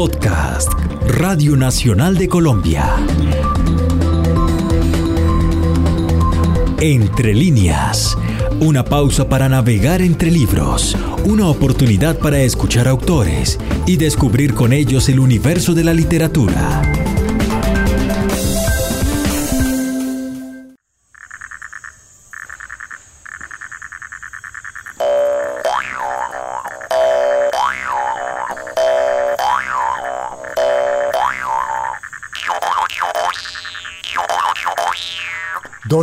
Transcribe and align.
Podcast, 0.00 0.72
Radio 1.18 1.58
Nacional 1.58 2.16
de 2.16 2.26
Colombia. 2.26 2.96
Entre 6.80 7.34
líneas, 7.34 8.16
una 8.60 8.82
pausa 8.82 9.28
para 9.28 9.50
navegar 9.50 10.00
entre 10.00 10.30
libros, 10.30 10.96
una 11.26 11.48
oportunidad 11.48 12.18
para 12.18 12.40
escuchar 12.40 12.88
autores 12.88 13.58
y 13.86 13.98
descubrir 13.98 14.54
con 14.54 14.72
ellos 14.72 15.10
el 15.10 15.20
universo 15.20 15.74
de 15.74 15.84
la 15.84 15.92
literatura. 15.92 17.09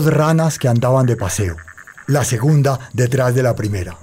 Dos 0.03 0.13
ranas 0.13 0.59
que 0.59 0.67
andaban 0.67 1.07
de 1.07 1.15
paseo, 1.15 1.57
la 2.05 2.23
segunda 2.23 2.79
detrás 2.93 3.33
de 3.33 3.41
la 3.41 3.55
primera. 3.55 3.97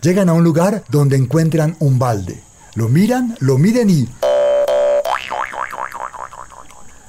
Llegan 0.00 0.30
a 0.30 0.32
un 0.32 0.42
lugar 0.42 0.84
donde 0.88 1.16
encuentran 1.16 1.76
un 1.80 1.98
balde. 1.98 2.42
Lo 2.74 2.88
miran, 2.88 3.36
lo 3.40 3.58
miden 3.58 3.90
y... 3.90 4.08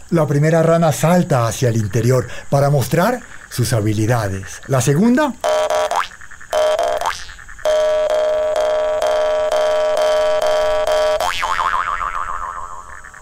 La 0.10 0.28
primera 0.28 0.62
rana 0.64 0.92
salta 0.92 1.48
hacia 1.48 1.70
el 1.70 1.78
interior 1.78 2.28
para 2.50 2.70
mostrar 2.70 3.22
sus 3.50 3.72
habilidades. 3.74 4.62
La 4.68 4.82
segunda... 4.82 5.34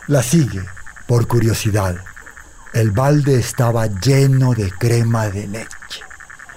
La 0.07 0.23
sigue 0.23 0.61
por 1.07 1.27
curiosidad. 1.27 1.95
El 2.73 2.91
balde 2.91 3.35
estaba 3.35 3.87
lleno 3.87 4.53
de 4.53 4.71
crema 4.71 5.29
de 5.29 5.47
leche. 5.47 6.01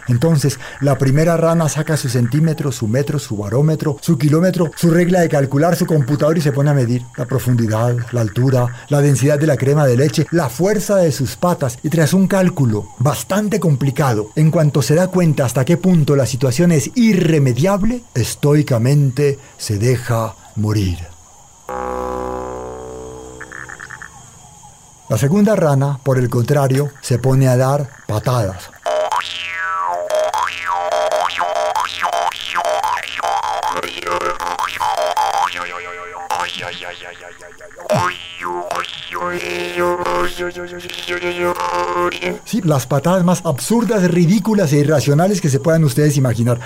Entonces, 0.09 0.59
la 0.81 0.97
primera 0.99 1.37
rana 1.37 1.69
saca 1.69 1.97
su 1.97 2.09
centímetro, 2.09 2.73
su 2.73 2.87
metro, 2.89 3.19
su 3.19 3.37
barómetro, 3.37 3.99
su 4.01 4.17
kilómetro, 4.17 4.71
su 4.77 4.91
regla 4.91 5.21
de 5.21 5.29
calcular, 5.29 5.77
su 5.77 5.85
computador 5.85 6.39
y 6.39 6.41
se 6.41 6.53
pone 6.53 6.71
a 6.71 6.75
medir 6.75 7.03
la 7.17 7.27
profundidad, 7.27 7.97
la 8.13 8.21
altura, 8.21 8.69
la 8.89 9.01
densidad 9.01 9.39
de 9.39 9.47
la 9.47 9.57
crema 9.57 9.87
de 9.87 9.97
leche, 9.97 10.27
la 10.31 10.49
fuerza 10.49 10.97
de 10.97 11.13
sus 11.13 11.37
patas 11.37 11.79
y 11.83 11.89
tras 11.89 12.15
un 12.15 12.29
cálculo 12.29 12.87
bastante 12.99 13.61
complicado, 13.61 14.31
en 14.37 14.51
cuanto 14.51 14.83
se 14.83 14.95
da 14.95 15.09
cuenta 15.09 15.45
hasta 15.45 15.65
qué 15.65 15.77
punto 15.77 16.17
la 16.17 16.27
situación 16.27 16.73
es 16.73 16.91
irremediable, 16.95 18.03
estoicamente 18.15 19.39
se 19.59 19.79
deja 19.79 20.35
morir. 20.55 20.99
La 25.09 25.17
segunda 25.17 25.55
rana, 25.55 26.01
por 26.03 26.19
el 26.19 26.29
contrario, 26.29 26.91
se 27.01 27.19
pone 27.21 27.47
a 27.47 27.57
dar 27.57 27.89
patadas. 28.09 28.71
Sí, 42.45 42.61
las 42.65 42.87
patadas 42.87 43.25
más 43.25 43.45
absurdas, 43.45 44.11
ridículas 44.11 44.73
e 44.73 44.79
irracionales 44.79 45.41
que 45.41 45.49
se 45.49 45.61
puedan 45.61 45.85
ustedes 45.85 46.17
imaginar. 46.17 46.59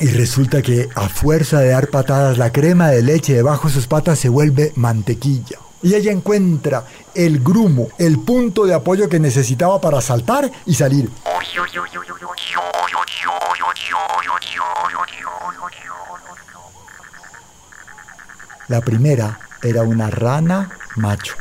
Y 0.00 0.06
resulta 0.12 0.62
que 0.62 0.88
a 0.94 1.08
fuerza 1.10 1.60
de 1.60 1.68
dar 1.68 1.88
patadas 1.88 2.38
la 2.38 2.50
crema 2.50 2.88
de 2.88 3.02
leche 3.02 3.34
debajo 3.34 3.68
de 3.68 3.74
sus 3.74 3.86
patas 3.86 4.18
se 4.18 4.30
vuelve 4.30 4.72
mantequilla. 4.76 5.58
Y 5.82 5.94
ella 5.94 6.10
encuentra 6.10 6.84
el 7.14 7.40
grumo, 7.40 7.88
el 7.98 8.18
punto 8.20 8.64
de 8.64 8.74
apoyo 8.74 9.08
que 9.08 9.18
necesitaba 9.18 9.80
para 9.80 10.00
saltar 10.00 10.50
y 10.64 10.74
salir. 10.74 11.10
La 18.68 18.80
primera 18.80 19.38
era 19.62 19.82
una 19.82 20.10
rana 20.10 20.70
macho. 20.96 21.34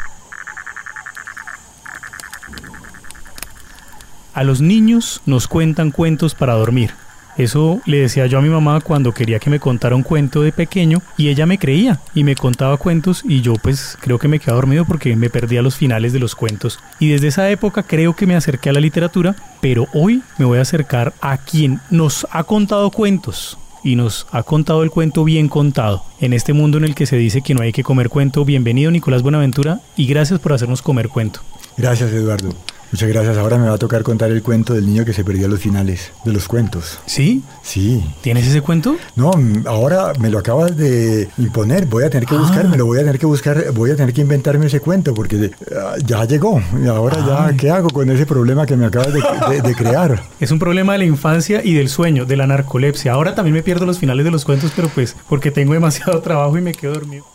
A 4.40 4.46
los 4.46 4.62
niños 4.62 5.20
nos 5.26 5.50
cuentan 5.50 5.92
cuentos 5.92 6.34
para 6.34 6.54
dormir. 6.54 6.92
Eso 7.36 7.82
le 7.86 7.98
decía 7.98 8.26
yo 8.26 8.38
a 8.38 8.42
mi 8.42 8.48
mamá 8.48 8.80
cuando 8.80 9.14
quería 9.14 9.38
que 9.38 9.50
me 9.50 9.60
contara 9.60 9.98
un 9.98 10.02
cuento 10.02 10.44
de 10.44 10.54
pequeño 10.54 11.02
y 11.18 11.28
ella 11.28 11.46
me 11.46 11.60
creía 11.60 12.00
y 12.16 12.24
me 12.24 12.36
contaba 12.36 12.78
cuentos 12.78 13.22
y 13.26 13.42
yo 13.42 13.56
pues 13.56 13.98
creo 14.00 14.18
que 14.18 14.30
me 14.30 14.40
quedaba 14.40 14.56
dormido 14.56 14.86
porque 14.86 15.14
me 15.18 15.30
perdía 15.30 15.62
los 15.62 15.76
finales 15.76 16.14
de 16.14 16.20
los 16.20 16.36
cuentos. 16.36 16.80
Y 17.00 17.10
desde 17.10 17.28
esa 17.28 17.50
época 17.50 17.84
creo 17.84 18.16
que 18.16 18.28
me 18.28 18.38
acerqué 18.38 18.70
a 18.70 18.74
la 18.74 18.80
literatura, 18.80 19.36
pero 19.60 19.88
hoy 19.94 20.24
me 20.38 20.46
voy 20.46 20.60
a 20.60 20.62
acercar 20.62 21.14
a 21.20 21.36
quien 21.40 21.82
nos 21.90 22.26
ha 22.32 22.46
contado 22.46 22.92
cuentos 22.92 23.58
y 23.84 23.98
nos 23.98 24.26
ha 24.32 24.44
contado 24.44 24.84
el 24.84 24.90
cuento 24.90 25.26
bien 25.26 25.50
contado. 25.50 26.06
En 26.22 26.32
este 26.32 26.54
mundo 26.54 26.78
en 26.78 26.86
el 26.86 26.96
que 26.96 27.08
se 27.08 27.18
dice 27.18 27.42
que 27.42 27.56
no 27.56 27.62
hay 27.62 27.74
que 27.74 27.84
comer 27.84 28.08
cuento, 28.08 28.46
bienvenido 28.46 28.90
Nicolás 28.90 29.22
Buenaventura 29.22 29.82
y 29.98 30.08
gracias 30.08 30.40
por 30.40 30.54
hacernos 30.54 30.82
comer 30.82 31.10
cuento. 31.10 31.42
Gracias 31.76 32.14
Eduardo. 32.14 32.56
Muchas 32.92 33.10
gracias. 33.10 33.38
Ahora 33.38 33.58
me 33.58 33.68
va 33.68 33.76
a 33.76 33.78
tocar 33.78 34.02
contar 34.02 34.32
el 34.32 34.42
cuento 34.42 34.74
del 34.74 34.88
niño 34.88 35.06
que 35.06 35.14
se 35.14 35.24
perdió 35.24 35.46
a 35.46 35.50
los 35.50 35.60
finales 35.60 36.12
de 36.26 36.34
los 36.34 36.48
cuentos. 36.48 37.00
¿Sí? 37.06 37.44
Sí. 37.62 38.04
¿Tienes 38.22 38.48
ese 38.48 38.62
cuento? 38.62 38.98
No, 39.16 39.32
ahora 39.66 40.14
me 40.20 40.30
lo 40.30 40.40
acabas 40.40 40.76
de 40.76 41.30
imponer. 41.38 41.86
Voy 41.86 42.04
a 42.04 42.10
tener 42.10 42.28
que 42.28 42.36
buscarme, 42.36 42.78
lo 42.78 42.86
voy 42.86 42.98
a 42.98 43.02
tener 43.02 43.20
que 43.20 43.28
buscar, 43.28 43.72
voy 43.74 43.92
a 43.92 43.96
tener 43.96 44.14
que 44.14 44.22
inventarme 44.22 44.66
ese 44.66 44.80
cuento 44.80 45.14
porque 45.14 45.52
ah, 45.76 45.96
ya 46.04 46.26
llegó. 46.26 46.62
Y 46.84 46.88
ahora 46.88 47.18
ya, 47.26 47.58
¿qué 47.58 47.70
hago 47.70 47.90
con 47.90 48.10
ese 48.10 48.26
problema 48.26 48.66
que 48.66 48.76
me 48.76 48.88
acabas 48.88 49.14
de, 49.14 49.62
de 49.62 49.76
crear? 49.76 50.24
Es 50.40 50.52
un 50.52 50.58
problema 50.58 50.94
de 50.94 51.00
la 51.00 51.06
infancia 51.06 51.62
y 51.64 51.74
del 51.74 51.90
sueño, 51.90 52.26
de 52.26 52.38
la 52.38 52.48
narcolepsia. 52.48 53.14
Ahora 53.14 53.36
también 53.36 53.54
me 53.54 53.62
pierdo 53.62 53.86
los 53.86 54.00
finales 54.00 54.26
de 54.26 54.32
los 54.32 54.46
cuentos, 54.46 54.72
pero 54.76 54.90
pues 54.90 55.16
porque 55.28 55.52
tengo 55.52 55.74
demasiado 55.74 56.22
trabajo 56.24 56.58
y 56.58 56.62
me 56.62 56.74
quedo 56.74 56.94
dormido. 56.94 57.26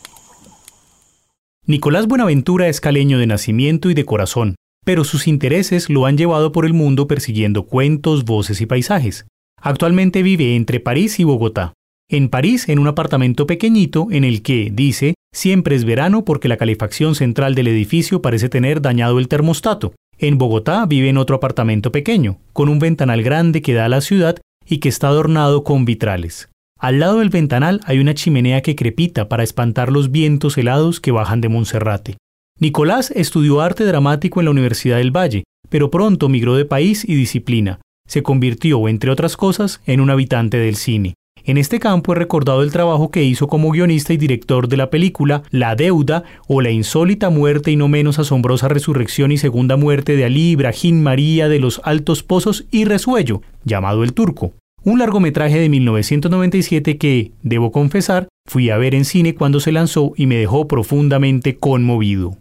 Nicolás 1.67 2.07
Buenaventura 2.07 2.69
es 2.69 2.81
caleño 2.81 3.19
de 3.19 3.27
nacimiento 3.27 3.89
y 3.89 3.95
de 3.95 4.05
corazón 4.05 4.57
pero 4.85 5.05
sus 5.05 5.27
intereses 5.27 5.91
lo 5.91 6.07
han 6.07 6.17
llevado 6.17 6.53
por 6.53 6.67
el 6.67 6.73
mundo 6.73 7.09
persiguiendo 7.09 7.67
cuentos, 7.67 8.25
voces 8.25 8.61
y 8.61 8.67
paisajes. 8.67 9.27
Actualmente 9.61 10.23
vive 10.23 10.57
entre 10.57 10.79
París 10.81 11.19
y 11.19 11.25
Bogotá. 11.25 11.73
En 12.11 12.29
París, 12.29 12.69
en 12.69 12.79
un 12.79 12.87
apartamento 12.87 13.47
pequeñito 13.47 14.09
en 14.11 14.25
el 14.25 14.43
que, 14.43 14.71
dice, 14.73 15.15
siempre 15.33 15.75
es 15.75 15.85
verano 15.85 16.25
porque 16.25 16.49
la 16.49 16.59
calefacción 16.59 17.15
central 17.15 17.55
del 17.55 17.69
edificio 17.69 18.21
parece 18.21 18.51
tener 18.51 18.83
dañado 18.83 19.19
el 19.19 19.29
termostato. 19.29 19.95
En 20.19 20.37
Bogotá 20.39 20.85
vive 20.87 21.09
en 21.09 21.17
otro 21.17 21.37
apartamento 21.37 21.91
pequeño, 21.91 22.39
con 22.53 22.69
un 22.69 22.79
ventanal 22.79 23.23
grande 23.23 23.63
que 23.63 23.73
da 23.73 23.87
a 23.87 23.89
la 23.89 24.03
ciudad 24.03 24.37
y 24.67 24.79
que 24.79 24.91
está 24.91 25.09
adornado 25.09 25.65
con 25.65 25.85
vitrales. 25.87 26.51
Al 26.79 27.01
lado 27.01 27.21
del 27.21 27.31
ventanal 27.31 27.81
hay 27.85 27.99
una 27.99 28.15
chimenea 28.15 28.61
que 28.61 28.77
crepita 28.77 29.29
para 29.29 29.43
espantar 29.43 29.91
los 29.91 30.11
vientos 30.11 30.59
helados 30.59 31.01
que 31.01 31.11
bajan 31.11 31.41
de 31.41 31.49
Monserrate. 31.49 32.17
Nicolás 32.61 33.11
estudió 33.11 33.61
arte 33.61 33.85
dramático 33.85 34.41
en 34.41 34.45
la 34.45 34.53
Universidad 34.53 34.99
del 34.99 35.11
Valle, 35.11 35.43
pero 35.71 35.91
pronto 35.91 36.29
migró 36.29 36.55
de 36.55 36.65
país 36.65 37.05
y 37.05 37.17
disciplina. 37.17 37.81
Se 38.09 38.23
convirtió, 38.23 38.89
entre 38.89 39.11
otras 39.11 39.37
cosas, 39.37 39.81
en 39.87 40.01
un 40.01 40.11
habitante 40.11 40.59
del 40.59 40.77
cine. 40.77 41.15
En 41.45 41.59
este 41.59 41.81
campo 41.81 42.13
he 42.13 42.17
recordado 42.17 42.63
el 42.63 42.71
trabajo 42.71 43.11
que 43.11 43.25
hizo 43.25 43.49
como 43.49 43.71
guionista 43.71 44.13
y 44.13 44.19
director 44.19 44.69
de 44.69 44.77
la 44.77 44.89
película 44.89 45.43
La 45.51 45.75
Deuda 45.75 46.23
o 46.47 46.61
La 46.61 46.71
insólita 46.71 47.29
muerte 47.29 47.73
y 47.73 47.77
no 47.77 47.89
menos 47.89 48.21
asombrosa 48.21 48.69
resurrección 48.69 49.33
y 49.33 49.37
segunda 49.37 49.77
muerte 49.77 50.17
de 50.17 50.25
Ali 50.25 50.51
Ibrahim 50.53 51.03
María 51.03 51.49
de 51.49 51.59
los 51.59 51.81
Altos 51.85 52.23
Pozos 52.23 52.67
y 52.71 52.85
Resuello, 52.85 53.43
llamado 53.65 54.05
El 54.05 54.15
Turco. 54.15 54.53
Un 54.85 55.01
largometraje 55.01 55.59
de 55.59 55.69
1997 55.69 56.99
que, 56.99 57.33
debo 57.43 57.73
confesar, 57.73 58.29
fui 58.49 58.71
a 58.71 58.79
ver 58.79 58.95
en 58.95 59.05
cine 59.05 59.35
cuando 59.35 59.59
se 59.59 59.73
lanzó 59.73 60.13
y 60.17 60.27
me 60.27 60.37
dejó 60.37 60.69
profundamente 60.69 61.57
conmovido. 61.57 62.37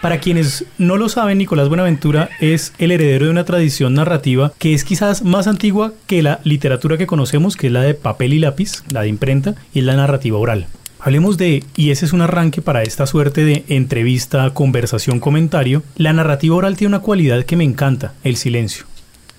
Para 0.00 0.18
quienes 0.18 0.64
no 0.78 0.96
lo 0.96 1.10
saben, 1.10 1.36
Nicolás 1.36 1.68
Buenaventura 1.68 2.30
es 2.40 2.72
el 2.78 2.90
heredero 2.90 3.26
de 3.26 3.32
una 3.32 3.44
tradición 3.44 3.92
narrativa 3.92 4.52
que 4.58 4.72
es 4.72 4.82
quizás 4.84 5.22
más 5.22 5.46
antigua 5.46 5.92
que 6.06 6.22
la 6.22 6.40
literatura 6.42 6.96
que 6.96 7.06
conocemos, 7.06 7.54
que 7.54 7.66
es 7.66 7.72
la 7.72 7.82
de 7.82 7.92
papel 7.92 8.32
y 8.32 8.38
lápiz, 8.38 8.82
la 8.90 9.02
de 9.02 9.08
imprenta, 9.08 9.56
y 9.74 9.80
es 9.80 9.84
la 9.84 9.96
narrativa 9.96 10.38
oral. 10.38 10.68
Hablemos 11.00 11.36
de, 11.36 11.64
y 11.76 11.90
ese 11.90 12.06
es 12.06 12.14
un 12.14 12.22
arranque 12.22 12.62
para 12.62 12.82
esta 12.82 13.06
suerte 13.06 13.44
de 13.44 13.64
entrevista, 13.68 14.48
conversación, 14.54 15.20
comentario, 15.20 15.82
la 15.96 16.14
narrativa 16.14 16.56
oral 16.56 16.76
tiene 16.76 16.96
una 16.96 17.02
cualidad 17.02 17.44
que 17.44 17.56
me 17.56 17.64
encanta, 17.64 18.14
el 18.24 18.36
silencio. 18.36 18.86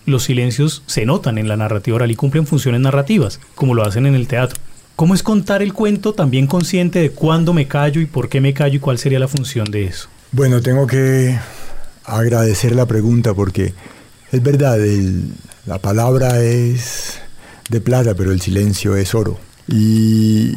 Los 0.06 0.24
silencios 0.24 0.84
se 0.86 1.08
notan 1.08 1.40
en 1.40 1.48
la 1.48 1.58
narrativa 1.58 1.96
oral 1.96 2.12
y 2.12 2.16
cumplen 2.16 2.46
funciones 2.46 2.82
narrativas, 2.82 3.40
como 3.56 3.74
lo 3.74 3.84
hacen 3.84 4.06
en 4.06 4.16
el 4.16 4.28
teatro 4.28 4.60
¿Cómo 5.02 5.16
es 5.16 5.24
contar 5.24 5.64
el 5.64 5.74
cuento 5.74 6.14
también 6.14 6.46
consciente 6.46 7.00
de 7.00 7.10
cuándo 7.10 7.54
me 7.54 7.68
callo 7.68 8.02
y 8.02 8.06
por 8.06 8.30
qué 8.30 8.40
me 8.40 8.54
callo 8.54 8.76
y 8.76 8.80
cuál 8.80 9.00
sería 9.00 9.18
la 9.18 9.28
función 9.28 9.72
de 9.72 9.86
eso? 9.86 10.10
Bueno, 10.34 10.62
tengo 10.62 10.88
que 10.88 11.38
agradecer 12.06 12.74
la 12.74 12.86
pregunta 12.86 13.34
porque 13.34 13.74
es 14.32 14.42
verdad, 14.42 14.78
la 15.66 15.80
palabra 15.80 16.42
es 16.42 17.20
de 17.70 17.82
plata, 17.82 18.16
pero 18.16 18.32
el 18.32 18.40
silencio 18.40 18.96
es 18.96 19.14
oro. 19.14 19.38
Y 19.68 20.54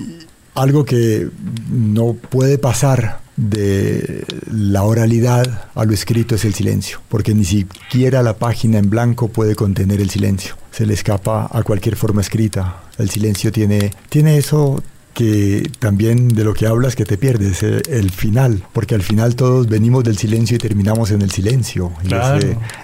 algo 0.54 0.84
que 0.84 1.28
no 1.68 2.12
puede 2.14 2.56
pasar 2.56 3.20
de 3.36 4.24
la 4.48 4.84
oralidad 4.84 5.64
a 5.74 5.84
lo 5.84 5.92
escrito 5.92 6.36
es 6.36 6.44
el 6.44 6.54
silencio, 6.54 7.00
porque 7.08 7.34
ni 7.34 7.44
siquiera 7.44 8.22
la 8.22 8.36
página 8.36 8.78
en 8.78 8.90
blanco 8.90 9.26
puede 9.26 9.56
contener 9.56 10.00
el 10.00 10.08
silencio. 10.08 10.56
Se 10.70 10.86
le 10.86 10.94
escapa 10.94 11.48
a 11.50 11.64
cualquier 11.64 11.96
forma 11.96 12.20
escrita. 12.20 12.84
El 12.96 13.10
silencio 13.10 13.50
tiene, 13.50 13.90
tiene 14.08 14.38
eso 14.38 14.80
que 15.14 15.70
también 15.78 16.28
de 16.28 16.44
lo 16.44 16.52
que 16.52 16.66
hablas 16.66 16.96
que 16.96 17.04
te 17.04 17.16
pierdes, 17.16 17.62
eh, 17.62 17.80
el 17.88 18.10
final, 18.10 18.62
porque 18.72 18.94
al 18.94 19.02
final 19.02 19.36
todos 19.36 19.68
venimos 19.68 20.04
del 20.04 20.18
silencio 20.18 20.56
y 20.56 20.58
terminamos 20.58 21.10
en 21.12 21.22
el 21.22 21.30
silencio. 21.30 21.92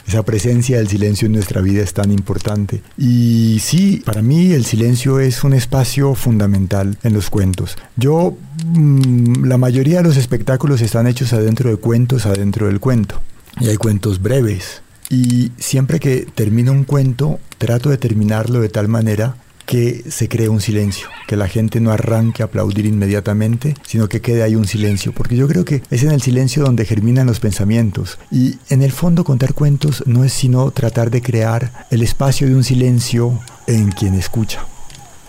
esa 0.07 0.23
presencia 0.23 0.79
del 0.79 0.89
silencio 0.89 1.27
en 1.27 1.33
nuestra 1.33 1.61
vida 1.61 1.83
es 1.83 1.93
tan 1.93 2.11
importante. 2.11 2.83
Y 2.97 3.59
sí, 3.61 4.03
para 4.05 4.23
mí 4.23 4.53
el 4.53 4.65
silencio 4.65 5.21
es 5.21 5.45
un 5.45 5.53
espacio 5.53 6.15
fundamental 6.15 6.97
en 7.03 7.13
los 7.13 7.29
cuentos. 7.29 7.77
Yo, 7.97 8.37
mm, 8.65 9.45
la 9.45 9.59
mayoría 9.59 9.99
de 9.99 10.05
los 10.05 10.17
espectáculos 10.17 10.81
están 10.81 11.07
hechos 11.07 11.33
adentro 11.33 11.69
de 11.69 11.77
cuentos, 11.77 12.27
adentro 12.27 12.67
del 12.69 12.81
cuento. 12.81 13.21
Y 13.61 13.69
hay 13.69 13.77
cuentos 13.77 14.23
breves. 14.23 14.83
Y 15.11 15.51
siempre 15.59 15.99
que 15.99 16.27
termino 16.35 16.71
un 16.71 16.85
cuento, 16.85 17.41
trato 17.59 17.91
de 17.91 17.99
terminarlo 17.99 18.61
de 18.61 18.69
tal 18.69 18.87
manera 18.87 19.35
que 19.71 20.03
se 20.11 20.29
cree 20.29 20.49
un 20.49 20.61
silencio, 20.61 21.07
que 21.29 21.37
la 21.37 21.47
gente 21.47 21.79
no 21.79 21.93
arranque 21.93 22.43
a 22.43 22.47
aplaudir 22.47 22.87
inmediatamente, 22.87 23.77
sino 23.87 24.09
que 24.09 24.21
quede 24.21 24.43
ahí 24.43 24.57
un 24.57 24.67
silencio, 24.67 25.13
porque 25.13 25.37
yo 25.37 25.47
creo 25.47 25.65
que 25.65 25.81
es 25.93 26.03
en 26.03 26.11
el 26.11 26.21
silencio 26.21 26.65
donde 26.65 26.85
germinan 26.85 27.29
los 27.29 27.39
pensamientos. 27.39 28.19
Y 28.33 28.57
en 28.69 28.83
el 28.83 28.91
fondo 28.91 29.23
contar 29.23 29.55
cuentos 29.55 30.03
no 30.09 30.25
es 30.25 30.33
sino 30.33 30.73
tratar 30.73 31.13
de 31.13 31.23
crear 31.23 31.87
el 31.93 32.03
espacio 32.03 32.49
de 32.49 32.57
un 32.57 32.65
silencio 32.65 33.39
en 33.69 33.93
quien 33.93 34.15
escucha. 34.15 34.67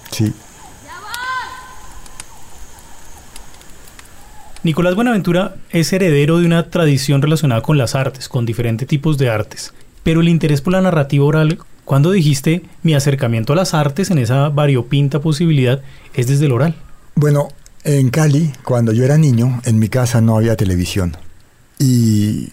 Sí. 0.09 0.33
Nicolás 4.63 4.95
Buenaventura 4.95 5.57
es 5.69 5.93
heredero 5.93 6.39
de 6.39 6.47
una 6.47 6.71
tradición 6.71 7.21
relacionada 7.21 7.61
con 7.61 7.77
las 7.77 7.93
artes, 7.93 8.27
con 8.27 8.47
diferentes 8.47 8.87
tipos 8.87 9.19
de 9.19 9.29
artes, 9.29 9.71
pero 10.01 10.21
el 10.21 10.29
interés 10.29 10.61
por 10.61 10.73
la 10.73 10.81
narrativa 10.81 11.25
oral 11.25 11.59
cuando 11.91 12.11
dijiste 12.11 12.63
mi 12.83 12.93
acercamiento 12.93 13.51
a 13.51 13.57
las 13.57 13.73
artes 13.73 14.11
en 14.11 14.17
esa 14.17 14.47
variopinta 14.47 15.19
posibilidad 15.19 15.81
es 16.13 16.25
desde 16.27 16.45
el 16.45 16.53
oral? 16.53 16.73
Bueno, 17.15 17.49
en 17.83 18.11
Cali, 18.11 18.53
cuando 18.63 18.93
yo 18.93 19.03
era 19.03 19.17
niño, 19.17 19.59
en 19.65 19.77
mi 19.77 19.89
casa 19.89 20.21
no 20.21 20.37
había 20.37 20.55
televisión. 20.55 21.17
Y 21.77 22.47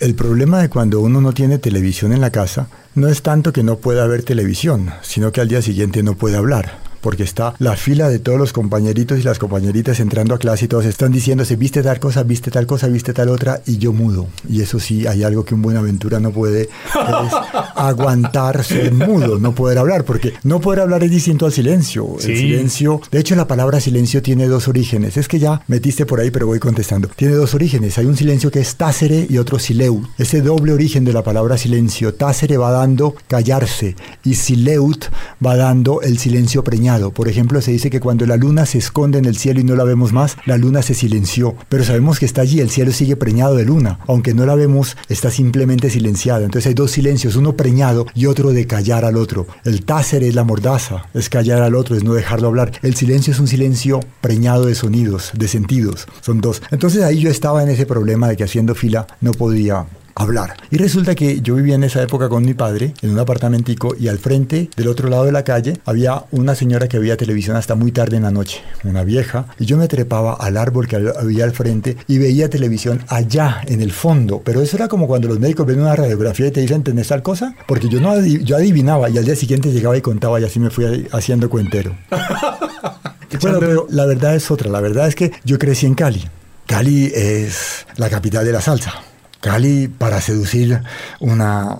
el 0.00 0.14
problema 0.14 0.60
de 0.60 0.68
cuando 0.68 1.00
uno 1.00 1.22
no 1.22 1.32
tiene 1.32 1.56
televisión 1.56 2.12
en 2.12 2.20
la 2.20 2.28
casa 2.28 2.68
no 2.94 3.08
es 3.08 3.22
tanto 3.22 3.54
que 3.54 3.62
no 3.62 3.78
pueda 3.78 4.06
ver 4.06 4.22
televisión, 4.22 4.90
sino 5.00 5.32
que 5.32 5.40
al 5.40 5.48
día 5.48 5.62
siguiente 5.62 6.02
no 6.02 6.16
puede 6.16 6.36
hablar 6.36 6.93
porque 7.04 7.22
está 7.22 7.54
la 7.58 7.76
fila 7.76 8.08
de 8.08 8.18
todos 8.18 8.38
los 8.38 8.54
compañeritos 8.54 9.18
y 9.18 9.22
las 9.22 9.38
compañeritas 9.38 10.00
entrando 10.00 10.34
a 10.34 10.38
clase 10.38 10.64
y 10.64 10.68
todos 10.68 10.86
están 10.86 11.12
diciéndose, 11.12 11.54
viste 11.54 11.82
tal 11.82 12.00
cosa, 12.00 12.22
viste 12.22 12.50
tal 12.50 12.66
cosa, 12.66 12.88
viste 12.88 13.12
tal 13.12 13.28
otra, 13.28 13.60
y 13.66 13.76
yo 13.76 13.92
mudo. 13.92 14.26
Y 14.48 14.62
eso 14.62 14.80
sí, 14.80 15.06
hay 15.06 15.22
algo 15.22 15.44
que 15.44 15.54
un 15.54 15.60
Buenaventura 15.60 16.18
no 16.18 16.30
puede 16.30 16.62
es 16.62 16.68
aguantar 17.74 18.64
ser 18.64 18.90
mudo, 18.94 19.38
no 19.38 19.54
poder 19.54 19.76
hablar, 19.76 20.06
porque 20.06 20.32
no 20.44 20.62
poder 20.62 20.80
hablar 20.80 21.04
es 21.04 21.10
distinto 21.10 21.44
al 21.44 21.52
silencio. 21.52 22.16
El 22.22 22.38
silencio, 22.38 23.02
de 23.10 23.20
hecho 23.20 23.36
la 23.36 23.46
palabra 23.46 23.80
silencio 23.80 24.22
tiene 24.22 24.48
dos 24.48 24.66
orígenes. 24.66 25.18
Es 25.18 25.28
que 25.28 25.38
ya 25.38 25.60
metiste 25.66 26.06
por 26.06 26.20
ahí, 26.20 26.30
pero 26.30 26.46
voy 26.46 26.58
contestando. 26.58 27.08
Tiene 27.08 27.34
dos 27.34 27.54
orígenes. 27.54 27.98
Hay 27.98 28.06
un 28.06 28.16
silencio 28.16 28.50
que 28.50 28.60
es 28.60 28.76
tácere 28.76 29.26
y 29.28 29.36
otro 29.36 29.58
sileut. 29.58 30.06
Ese 30.16 30.40
doble 30.40 30.72
origen 30.72 31.04
de 31.04 31.12
la 31.12 31.22
palabra 31.22 31.58
silencio, 31.58 32.14
tácere 32.14 32.56
va 32.56 32.70
dando 32.70 33.14
callarse 33.28 33.94
y 34.24 34.36
sileut 34.36 35.04
va 35.44 35.54
dando 35.54 36.00
el 36.00 36.16
silencio 36.16 36.64
preñado 36.64 36.93
por 37.12 37.28
ejemplo, 37.28 37.60
se 37.60 37.72
dice 37.72 37.90
que 37.90 38.00
cuando 38.00 38.26
la 38.26 38.36
luna 38.36 38.66
se 38.66 38.78
esconde 38.78 39.18
en 39.18 39.24
el 39.24 39.36
cielo 39.36 39.60
y 39.60 39.64
no 39.64 39.74
la 39.76 39.84
vemos 39.84 40.12
más, 40.12 40.36
la 40.46 40.56
luna 40.56 40.82
se 40.82 40.94
silenció. 40.94 41.54
Pero 41.68 41.84
sabemos 41.84 42.18
que 42.18 42.26
está 42.26 42.42
allí, 42.42 42.60
el 42.60 42.70
cielo 42.70 42.92
sigue 42.92 43.16
preñado 43.16 43.56
de 43.56 43.64
luna. 43.64 43.98
Aunque 44.06 44.34
no 44.34 44.46
la 44.46 44.54
vemos, 44.54 44.96
está 45.08 45.30
simplemente 45.30 45.90
silenciada. 45.90 46.44
Entonces 46.44 46.68
hay 46.68 46.74
dos 46.74 46.90
silencios, 46.90 47.36
uno 47.36 47.56
preñado 47.56 48.06
y 48.14 48.26
otro 48.26 48.52
de 48.52 48.66
callar 48.66 49.04
al 49.04 49.16
otro. 49.16 49.46
El 49.64 49.84
tácer 49.84 50.22
es 50.22 50.34
la 50.34 50.44
mordaza, 50.44 51.06
es 51.14 51.28
callar 51.28 51.62
al 51.62 51.74
otro, 51.74 51.96
es 51.96 52.04
no 52.04 52.14
dejarlo 52.14 52.48
hablar. 52.48 52.72
El 52.82 52.94
silencio 52.94 53.32
es 53.32 53.40
un 53.40 53.48
silencio 53.48 54.00
preñado 54.20 54.66
de 54.66 54.74
sonidos, 54.74 55.32
de 55.34 55.48
sentidos. 55.48 56.06
Son 56.20 56.40
dos. 56.40 56.62
Entonces 56.70 57.02
ahí 57.02 57.20
yo 57.20 57.30
estaba 57.30 57.62
en 57.62 57.70
ese 57.70 57.86
problema 57.86 58.28
de 58.28 58.36
que 58.36 58.44
haciendo 58.44 58.74
fila 58.74 59.06
no 59.20 59.32
podía 59.32 59.86
hablar. 60.14 60.56
Y 60.70 60.76
resulta 60.76 61.14
que 61.14 61.40
yo 61.40 61.54
vivía 61.54 61.74
en 61.74 61.84
esa 61.84 62.02
época 62.02 62.28
con 62.28 62.44
mi 62.44 62.54
padre 62.54 62.94
en 63.02 63.10
un 63.10 63.18
apartamentico 63.18 63.94
y 63.98 64.08
al 64.08 64.18
frente, 64.18 64.70
del 64.76 64.88
otro 64.88 65.08
lado 65.08 65.24
de 65.24 65.32
la 65.32 65.44
calle, 65.44 65.80
había 65.84 66.24
una 66.30 66.54
señora 66.54 66.88
que 66.88 66.98
veía 66.98 67.16
televisión 67.16 67.56
hasta 67.56 67.74
muy 67.74 67.92
tarde 67.92 68.16
en 68.16 68.22
la 68.22 68.30
noche, 68.30 68.62
una 68.84 69.04
vieja, 69.04 69.46
y 69.58 69.66
yo 69.66 69.76
me 69.76 69.88
trepaba 69.88 70.34
al 70.34 70.56
árbol 70.56 70.86
que 70.86 70.96
había 70.96 71.44
al 71.44 71.52
frente 71.52 71.96
y 72.06 72.18
veía 72.18 72.48
televisión 72.48 73.04
allá 73.08 73.60
en 73.66 73.80
el 73.80 73.92
fondo, 73.92 74.40
pero 74.44 74.60
eso 74.60 74.76
era 74.76 74.88
como 74.88 75.06
cuando 75.06 75.28
los 75.28 75.40
médicos 75.40 75.66
ven 75.66 75.80
una 75.80 75.96
radiografía 75.96 76.46
y 76.46 76.50
te 76.50 76.60
dicen, 76.60 76.82
¿tenés 76.82 77.08
tal 77.08 77.22
cosa? 77.22 77.54
Porque 77.66 77.88
yo 77.88 78.00
no 78.00 78.14
yo 78.24 78.56
adivinaba 78.56 79.10
y 79.10 79.18
al 79.18 79.24
día 79.24 79.36
siguiente 79.36 79.72
llegaba 79.72 79.96
y 79.96 80.00
contaba 80.00 80.40
y 80.40 80.44
así 80.44 80.60
me 80.60 80.70
fui 80.70 81.08
haciendo 81.12 81.50
cuentero. 81.50 81.96
bueno, 83.40 83.58
pero 83.58 83.86
la 83.90 84.06
verdad 84.06 84.34
es 84.34 84.50
otra, 84.50 84.70
la 84.70 84.80
verdad 84.80 85.08
es 85.08 85.14
que 85.14 85.32
yo 85.44 85.58
crecí 85.58 85.86
en 85.86 85.94
Cali. 85.94 86.24
Cali 86.66 87.12
es 87.14 87.86
la 87.96 88.08
capital 88.08 88.44
de 88.44 88.52
la 88.52 88.60
salsa. 88.60 88.94
Cali 89.44 89.88
para 89.88 90.22
seducir 90.22 90.80
una 91.20 91.76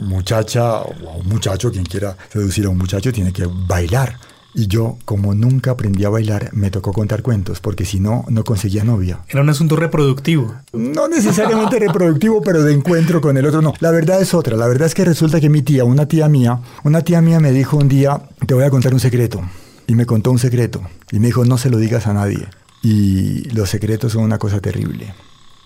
muchacha 0.00 0.80
o 0.80 1.18
un 1.20 1.28
muchacho, 1.28 1.70
quien 1.70 1.84
quiera 1.84 2.16
seducir 2.32 2.66
a 2.66 2.70
un 2.70 2.76
muchacho, 2.76 3.12
tiene 3.12 3.32
que 3.32 3.46
bailar. 3.46 4.18
Y 4.52 4.66
yo, 4.66 4.98
como 5.04 5.32
nunca 5.32 5.70
aprendí 5.70 6.04
a 6.04 6.08
bailar, 6.08 6.50
me 6.54 6.72
tocó 6.72 6.92
contar 6.92 7.22
cuentos, 7.22 7.60
porque 7.60 7.84
si 7.84 8.00
no, 8.00 8.24
no 8.30 8.42
conseguía 8.42 8.82
novia. 8.82 9.20
Era 9.28 9.42
un 9.42 9.48
asunto 9.48 9.76
reproductivo. 9.76 10.56
No 10.72 11.06
necesariamente 11.06 11.78
reproductivo, 11.78 12.42
pero 12.42 12.64
de 12.64 12.72
encuentro 12.72 13.20
con 13.20 13.36
el 13.36 13.46
otro, 13.46 13.62
no. 13.62 13.74
La 13.78 13.92
verdad 13.92 14.20
es 14.20 14.34
otra. 14.34 14.56
La 14.56 14.66
verdad 14.66 14.86
es 14.86 14.94
que 14.94 15.04
resulta 15.04 15.40
que 15.40 15.48
mi 15.48 15.62
tía, 15.62 15.84
una 15.84 16.08
tía 16.08 16.28
mía, 16.28 16.62
una 16.82 17.02
tía 17.02 17.20
mía 17.20 17.38
me 17.38 17.52
dijo 17.52 17.76
un 17.76 17.86
día, 17.86 18.22
te 18.44 18.54
voy 18.54 18.64
a 18.64 18.70
contar 18.70 18.92
un 18.92 18.98
secreto. 18.98 19.40
Y 19.86 19.94
me 19.94 20.04
contó 20.04 20.32
un 20.32 20.40
secreto. 20.40 20.82
Y 21.12 21.20
me 21.20 21.28
dijo, 21.28 21.44
no 21.44 21.58
se 21.58 21.70
lo 21.70 21.78
digas 21.78 22.08
a 22.08 22.12
nadie. 22.12 22.48
Y 22.82 23.50
los 23.50 23.70
secretos 23.70 24.14
son 24.14 24.24
una 24.24 24.38
cosa 24.38 24.58
terrible 24.58 25.14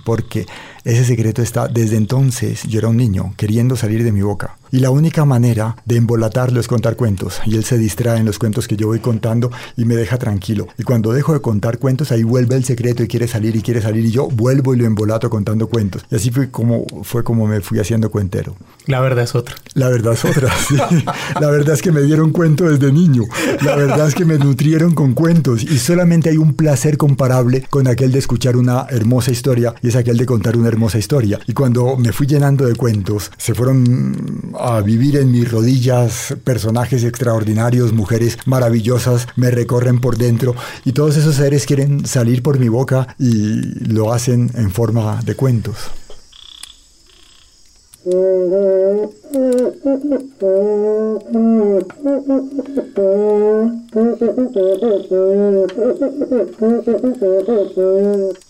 porque 0.09 0.47
ese 0.85 1.05
secreto 1.05 1.43
está 1.43 1.69
desde 1.69 1.99
entonces, 1.99 2.62
yo 2.62 2.79
era 2.79 2.88
un 2.88 2.97
niño, 2.97 3.35
queriendo 3.37 3.77
salir 3.77 4.03
de 4.05 4.11
mi 4.11 4.23
boca. 4.23 4.58
Y 4.71 4.81
la 4.81 4.91
única 4.91 5.25
manera 5.25 5.77
de 5.85 5.97
embolatarlo 5.97 6.61
es 6.61 6.69
contar 6.69 6.97
cuentos. 6.97 7.41
Y 7.47 7.57
él 7.57 7.65
se 7.65 7.79
distrae 7.79 8.19
en 8.19 8.27
los 8.27 8.39
cuentos 8.39 8.69
que 8.69 8.77
yo 8.77 8.89
voy 8.89 9.01
contando 9.01 9.51
y 9.77 9.85
me 9.85 9.97
deja 9.97 10.19
tranquilo. 10.19 10.69
Y 10.79 10.83
cuando 10.83 11.13
dejo 11.13 11.33
de 11.33 11.41
contar 11.41 11.79
cuentos, 11.79 12.13
ahí 12.13 12.23
vuelve 12.23 12.57
el 12.57 12.65
secreto 12.65 13.03
y 13.03 13.09
quiere 13.09 13.29
salir 13.29 13.57
y 13.57 13.63
quiere 13.63 13.81
salir. 13.81 14.05
Y 14.05 14.11
yo 14.11 14.29
vuelvo 14.29 14.75
y 14.75 14.79
lo 14.79 14.87
embolato 14.87 15.31
contando 15.31 15.69
cuentos. 15.69 16.05
Y 16.11 16.17
así 16.17 16.31
fue 16.31 16.51
como, 16.51 16.85
fue 17.03 17.25
como 17.25 17.47
me 17.47 17.61
fui 17.61 17.79
haciendo 17.79 18.11
cuentero. 18.11 18.57
La 18.87 19.01
verdad 19.01 19.25
es 19.25 19.35
otra. 19.35 19.57
La 19.75 19.89
verdad 19.89 20.15
es 20.15 20.25
otra, 20.25 20.51
sí. 20.57 20.77
La 21.41 21.51
verdad 21.51 21.75
es 21.75 21.83
que 21.83 21.93
me 21.93 22.03
dieron 22.03 22.33
cuento 22.33 22.65
desde 22.65 22.93
niño. 22.93 23.25
La 23.63 23.77
verdad 23.77 24.09
es 24.09 24.15
que 24.15 24.25
me 24.25 24.39
nutrieron 24.39 24.95
con 24.95 25.15
cuentos. 25.15 25.63
Y 25.63 25.79
solamente 25.79 26.31
hay 26.31 26.37
un 26.37 26.55
placer 26.55 26.97
comparable 26.97 27.65
con 27.69 27.87
aquel 27.87 28.13
de 28.13 28.19
escuchar 28.19 28.57
una 28.57 28.87
hermosa 28.91 29.31
historia 29.31 29.75
y 29.83 29.89
es 29.89 29.97
aquel 29.97 30.17
de 30.17 30.27
contar 30.27 30.57
una 30.57 30.69
hermosa 30.69 30.99
historia. 30.99 31.39
Y 31.47 31.53
cuando 31.53 31.97
me 31.97 32.13
fui 32.13 32.27
llenando 32.27 32.67
de 32.67 32.75
cuentos, 32.75 33.31
se 33.37 33.55
fueron 33.55 34.53
a 34.59 34.81
vivir 34.81 35.17
en 35.17 35.31
mis 35.31 35.50
rodillas 35.50 36.35
personajes 36.45 37.05
extraordinarios, 37.05 37.93
mujeres 37.93 38.38
maravillosas, 38.47 39.27
me 39.37 39.50
recorren 39.50 40.00
por 40.00 40.17
dentro 40.17 40.55
y 40.85 40.93
todos 40.93 41.17
esos 41.17 41.37
seres 41.37 41.67
quieren 41.67 42.07
salir 42.07 42.43
por 42.43 42.59
mi 42.59 42.69
boca 42.69 43.15
y 43.19 43.62
lo 43.93 44.12
hacen 44.12 44.50
en 44.55 44.71
forma 44.71 45.21
de 45.25 45.35
cuentos. 45.35 45.77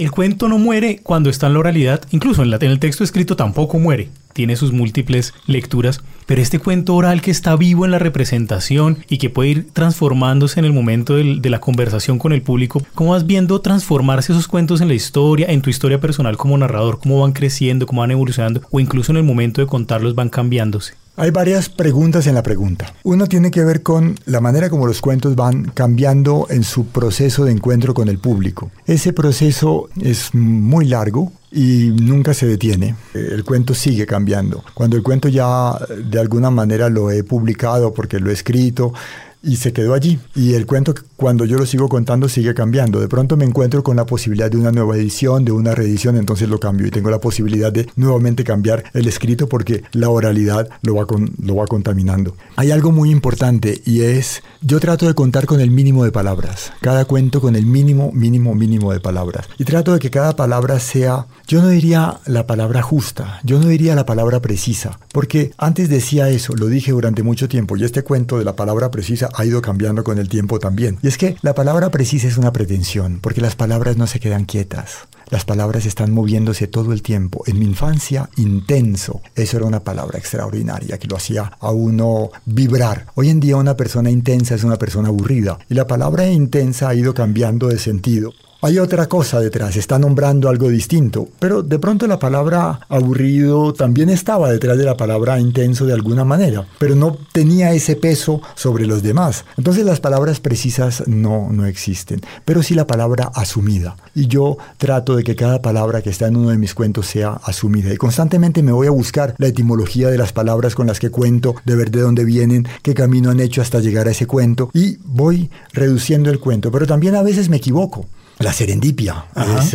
El 0.00 0.10
cuento 0.10 0.48
no 0.48 0.56
muere 0.56 0.98
cuando 1.02 1.28
está 1.28 1.46
en 1.46 1.52
la 1.52 1.58
oralidad, 1.58 2.00
incluso 2.10 2.42
en, 2.42 2.50
el 2.54 2.78
texto 2.78 3.04
escrito 3.04 3.36
tampoco 3.36 3.78
muere, 3.78 4.08
tiene 4.32 4.56
sus 4.56 4.72
múltiples 4.72 5.34
lecturas, 5.44 6.00
pero 6.24 6.40
este 6.40 6.58
cuento 6.58 6.94
oral 6.94 7.20
que 7.20 7.30
está 7.30 7.54
vivo 7.54 7.84
en 7.84 7.90
la 7.90 7.98
representación 7.98 9.04
y 9.10 9.18
que 9.18 9.28
puede 9.28 9.50
ir 9.50 9.70
transformándose 9.74 10.58
en 10.58 10.64
el 10.64 10.72
momento 10.72 11.16
de 11.16 11.50
la 11.50 11.60
conversación 11.60 12.18
con 12.18 12.32
el 12.32 12.40
público, 12.40 12.82
¿cómo 12.94 13.10
vas 13.10 13.26
viendo 13.26 13.60
transformarse 13.60 14.32
esos 14.32 14.48
cuentos 14.48 14.80
en 14.80 14.88
la 14.88 14.94
historia, 14.94 15.48
en 15.50 15.60
tu 15.60 15.68
historia 15.68 16.00
personal 16.00 16.38
como 16.38 16.56
narrador, 16.56 16.98
cómo 16.98 17.20
van 17.20 17.32
creciendo, 17.32 17.86
cómo 17.86 18.00
van 18.00 18.12
evolucionando 18.12 18.62
o 18.70 18.80
incluso 18.80 19.12
en 19.12 19.18
el 19.18 19.24
momento 19.24 19.60
de 19.60 19.66
contarlos 19.66 20.14
van 20.14 20.30
cambiándose? 20.30 20.94
Hay 21.20 21.32
varias 21.32 21.68
preguntas 21.68 22.26
en 22.26 22.34
la 22.34 22.42
pregunta. 22.42 22.94
Una 23.02 23.26
tiene 23.26 23.50
que 23.50 23.62
ver 23.62 23.82
con 23.82 24.18
la 24.24 24.40
manera 24.40 24.70
como 24.70 24.86
los 24.86 25.02
cuentos 25.02 25.36
van 25.36 25.64
cambiando 25.64 26.46
en 26.48 26.64
su 26.64 26.86
proceso 26.86 27.44
de 27.44 27.52
encuentro 27.52 27.92
con 27.92 28.08
el 28.08 28.18
público. 28.18 28.70
Ese 28.86 29.12
proceso 29.12 29.90
es 30.00 30.34
muy 30.34 30.86
largo, 30.86 31.30
y 31.52 31.90
nunca 32.00 32.32
se 32.32 32.46
detiene. 32.46 32.94
El 33.12 33.44
cuento 33.44 33.74
sigue 33.74 34.06
cambiando. 34.06 34.64
Cuando 34.72 34.96
el 34.96 35.02
cuento 35.02 35.28
ya 35.28 35.76
de 35.96 36.20
alguna 36.20 36.50
manera 36.50 36.88
lo 36.88 37.10
he 37.10 37.24
publicado 37.24 37.92
porque 37.92 38.20
lo 38.20 38.30
he 38.30 38.32
escrito, 38.32 38.94
y 39.42 39.56
se 39.56 39.72
quedó 39.72 39.94
allí. 39.94 40.18
Y 40.34 40.54
el 40.54 40.66
cuento, 40.66 40.94
cuando 41.16 41.44
yo 41.44 41.58
lo 41.58 41.66
sigo 41.66 41.88
contando, 41.88 42.28
sigue 42.28 42.54
cambiando. 42.54 43.00
De 43.00 43.08
pronto 43.08 43.36
me 43.36 43.44
encuentro 43.44 43.82
con 43.82 43.96
la 43.96 44.06
posibilidad 44.06 44.50
de 44.50 44.56
una 44.56 44.72
nueva 44.72 44.96
edición, 44.96 45.44
de 45.44 45.52
una 45.52 45.74
reedición, 45.74 46.16
entonces 46.16 46.48
lo 46.48 46.60
cambio 46.60 46.86
y 46.86 46.90
tengo 46.90 47.10
la 47.10 47.20
posibilidad 47.20 47.72
de 47.72 47.88
nuevamente 47.96 48.44
cambiar 48.44 48.84
el 48.92 49.06
escrito 49.06 49.48
porque 49.48 49.82
la 49.92 50.10
oralidad 50.10 50.68
lo 50.82 50.94
va, 50.94 51.06
con, 51.06 51.30
lo 51.42 51.56
va 51.56 51.66
contaminando. 51.66 52.36
Hay 52.56 52.70
algo 52.70 52.92
muy 52.92 53.10
importante 53.10 53.80
y 53.84 54.02
es, 54.02 54.42
yo 54.60 54.80
trato 54.80 55.06
de 55.06 55.14
contar 55.14 55.46
con 55.46 55.60
el 55.60 55.70
mínimo 55.70 56.04
de 56.04 56.12
palabras, 56.12 56.72
cada 56.80 57.04
cuento 57.04 57.40
con 57.40 57.56
el 57.56 57.66
mínimo, 57.66 58.12
mínimo, 58.12 58.54
mínimo 58.54 58.92
de 58.92 59.00
palabras. 59.00 59.48
Y 59.58 59.64
trato 59.64 59.92
de 59.92 59.98
que 59.98 60.10
cada 60.10 60.36
palabra 60.36 60.78
sea, 60.80 61.26
yo 61.46 61.62
no 61.62 61.68
diría 61.68 62.20
la 62.26 62.46
palabra 62.46 62.82
justa, 62.82 63.40
yo 63.44 63.58
no 63.58 63.68
diría 63.68 63.94
la 63.94 64.06
palabra 64.06 64.40
precisa, 64.40 64.98
porque 65.12 65.52
antes 65.58 65.88
decía 65.88 66.28
eso, 66.28 66.54
lo 66.54 66.66
dije 66.66 66.92
durante 66.92 67.22
mucho 67.22 67.48
tiempo, 67.48 67.76
y 67.76 67.84
este 67.84 68.02
cuento 68.02 68.38
de 68.38 68.44
la 68.44 68.56
palabra 68.56 68.90
precisa 68.90 69.29
ha 69.34 69.44
ido 69.44 69.62
cambiando 69.62 70.04
con 70.04 70.18
el 70.18 70.28
tiempo 70.28 70.58
también. 70.58 70.98
Y 71.02 71.08
es 71.08 71.18
que 71.18 71.36
la 71.42 71.54
palabra 71.54 71.90
precisa 71.90 72.28
es 72.28 72.38
una 72.38 72.52
pretensión, 72.52 73.18
porque 73.20 73.40
las 73.40 73.56
palabras 73.56 73.96
no 73.96 74.06
se 74.06 74.20
quedan 74.20 74.44
quietas. 74.44 75.08
Las 75.30 75.44
palabras 75.44 75.86
están 75.86 76.12
moviéndose 76.12 76.66
todo 76.66 76.92
el 76.92 77.02
tiempo. 77.02 77.44
En 77.46 77.60
mi 77.60 77.64
infancia, 77.64 78.28
intenso. 78.36 79.20
Eso 79.36 79.58
era 79.58 79.66
una 79.66 79.80
palabra 79.80 80.18
extraordinaria 80.18 80.98
que 80.98 81.06
lo 81.06 81.16
hacía 81.16 81.52
a 81.60 81.70
uno 81.70 82.30
vibrar. 82.46 83.06
Hoy 83.14 83.30
en 83.30 83.38
día 83.38 83.56
una 83.56 83.76
persona 83.76 84.10
intensa 84.10 84.56
es 84.56 84.64
una 84.64 84.76
persona 84.76 85.08
aburrida. 85.08 85.58
Y 85.68 85.74
la 85.74 85.86
palabra 85.86 86.26
intensa 86.26 86.88
ha 86.88 86.94
ido 86.96 87.14
cambiando 87.14 87.68
de 87.68 87.78
sentido. 87.78 88.32
Hay 88.62 88.78
otra 88.78 89.08
cosa 89.08 89.40
detrás, 89.40 89.76
está 89.76 89.98
nombrando 89.98 90.50
algo 90.50 90.68
distinto, 90.68 91.28
pero 91.38 91.62
de 91.62 91.78
pronto 91.78 92.06
la 92.06 92.18
palabra 92.18 92.80
aburrido 92.90 93.72
también 93.72 94.10
estaba 94.10 94.50
detrás 94.50 94.76
de 94.76 94.84
la 94.84 94.98
palabra 94.98 95.40
intenso 95.40 95.86
de 95.86 95.94
alguna 95.94 96.26
manera, 96.26 96.66
pero 96.78 96.94
no 96.94 97.16
tenía 97.32 97.72
ese 97.72 97.96
peso 97.96 98.42
sobre 98.56 98.84
los 98.84 99.02
demás. 99.02 99.46
Entonces 99.56 99.86
las 99.86 100.00
palabras 100.00 100.40
precisas 100.40 101.04
no, 101.06 101.48
no 101.50 101.64
existen, 101.64 102.20
pero 102.44 102.62
sí 102.62 102.74
la 102.74 102.86
palabra 102.86 103.30
asumida. 103.34 103.96
Y 104.14 104.26
yo 104.26 104.58
trato 104.76 105.16
de 105.16 105.24
que 105.24 105.36
cada 105.36 105.62
palabra 105.62 106.02
que 106.02 106.10
está 106.10 106.26
en 106.26 106.36
uno 106.36 106.50
de 106.50 106.58
mis 106.58 106.74
cuentos 106.74 107.06
sea 107.06 107.40
asumida. 107.42 107.90
Y 107.94 107.96
constantemente 107.96 108.62
me 108.62 108.72
voy 108.72 108.88
a 108.88 108.92
buscar 108.92 109.34
la 109.38 109.46
etimología 109.46 110.08
de 110.08 110.18
las 110.18 110.34
palabras 110.34 110.74
con 110.74 110.86
las 110.86 111.00
que 111.00 111.08
cuento, 111.08 111.54
de 111.64 111.76
ver 111.76 111.90
de 111.90 112.02
dónde 112.02 112.26
vienen, 112.26 112.68
qué 112.82 112.92
camino 112.92 113.30
han 113.30 113.40
hecho 113.40 113.62
hasta 113.62 113.80
llegar 113.80 114.06
a 114.06 114.10
ese 114.10 114.26
cuento, 114.26 114.68
y 114.74 114.98
voy 115.02 115.48
reduciendo 115.72 116.28
el 116.28 116.40
cuento, 116.40 116.70
pero 116.70 116.86
también 116.86 117.14
a 117.14 117.22
veces 117.22 117.48
me 117.48 117.56
equivoco 117.56 118.04
la 118.40 118.52
serendipia, 118.52 119.26
es 119.36 119.74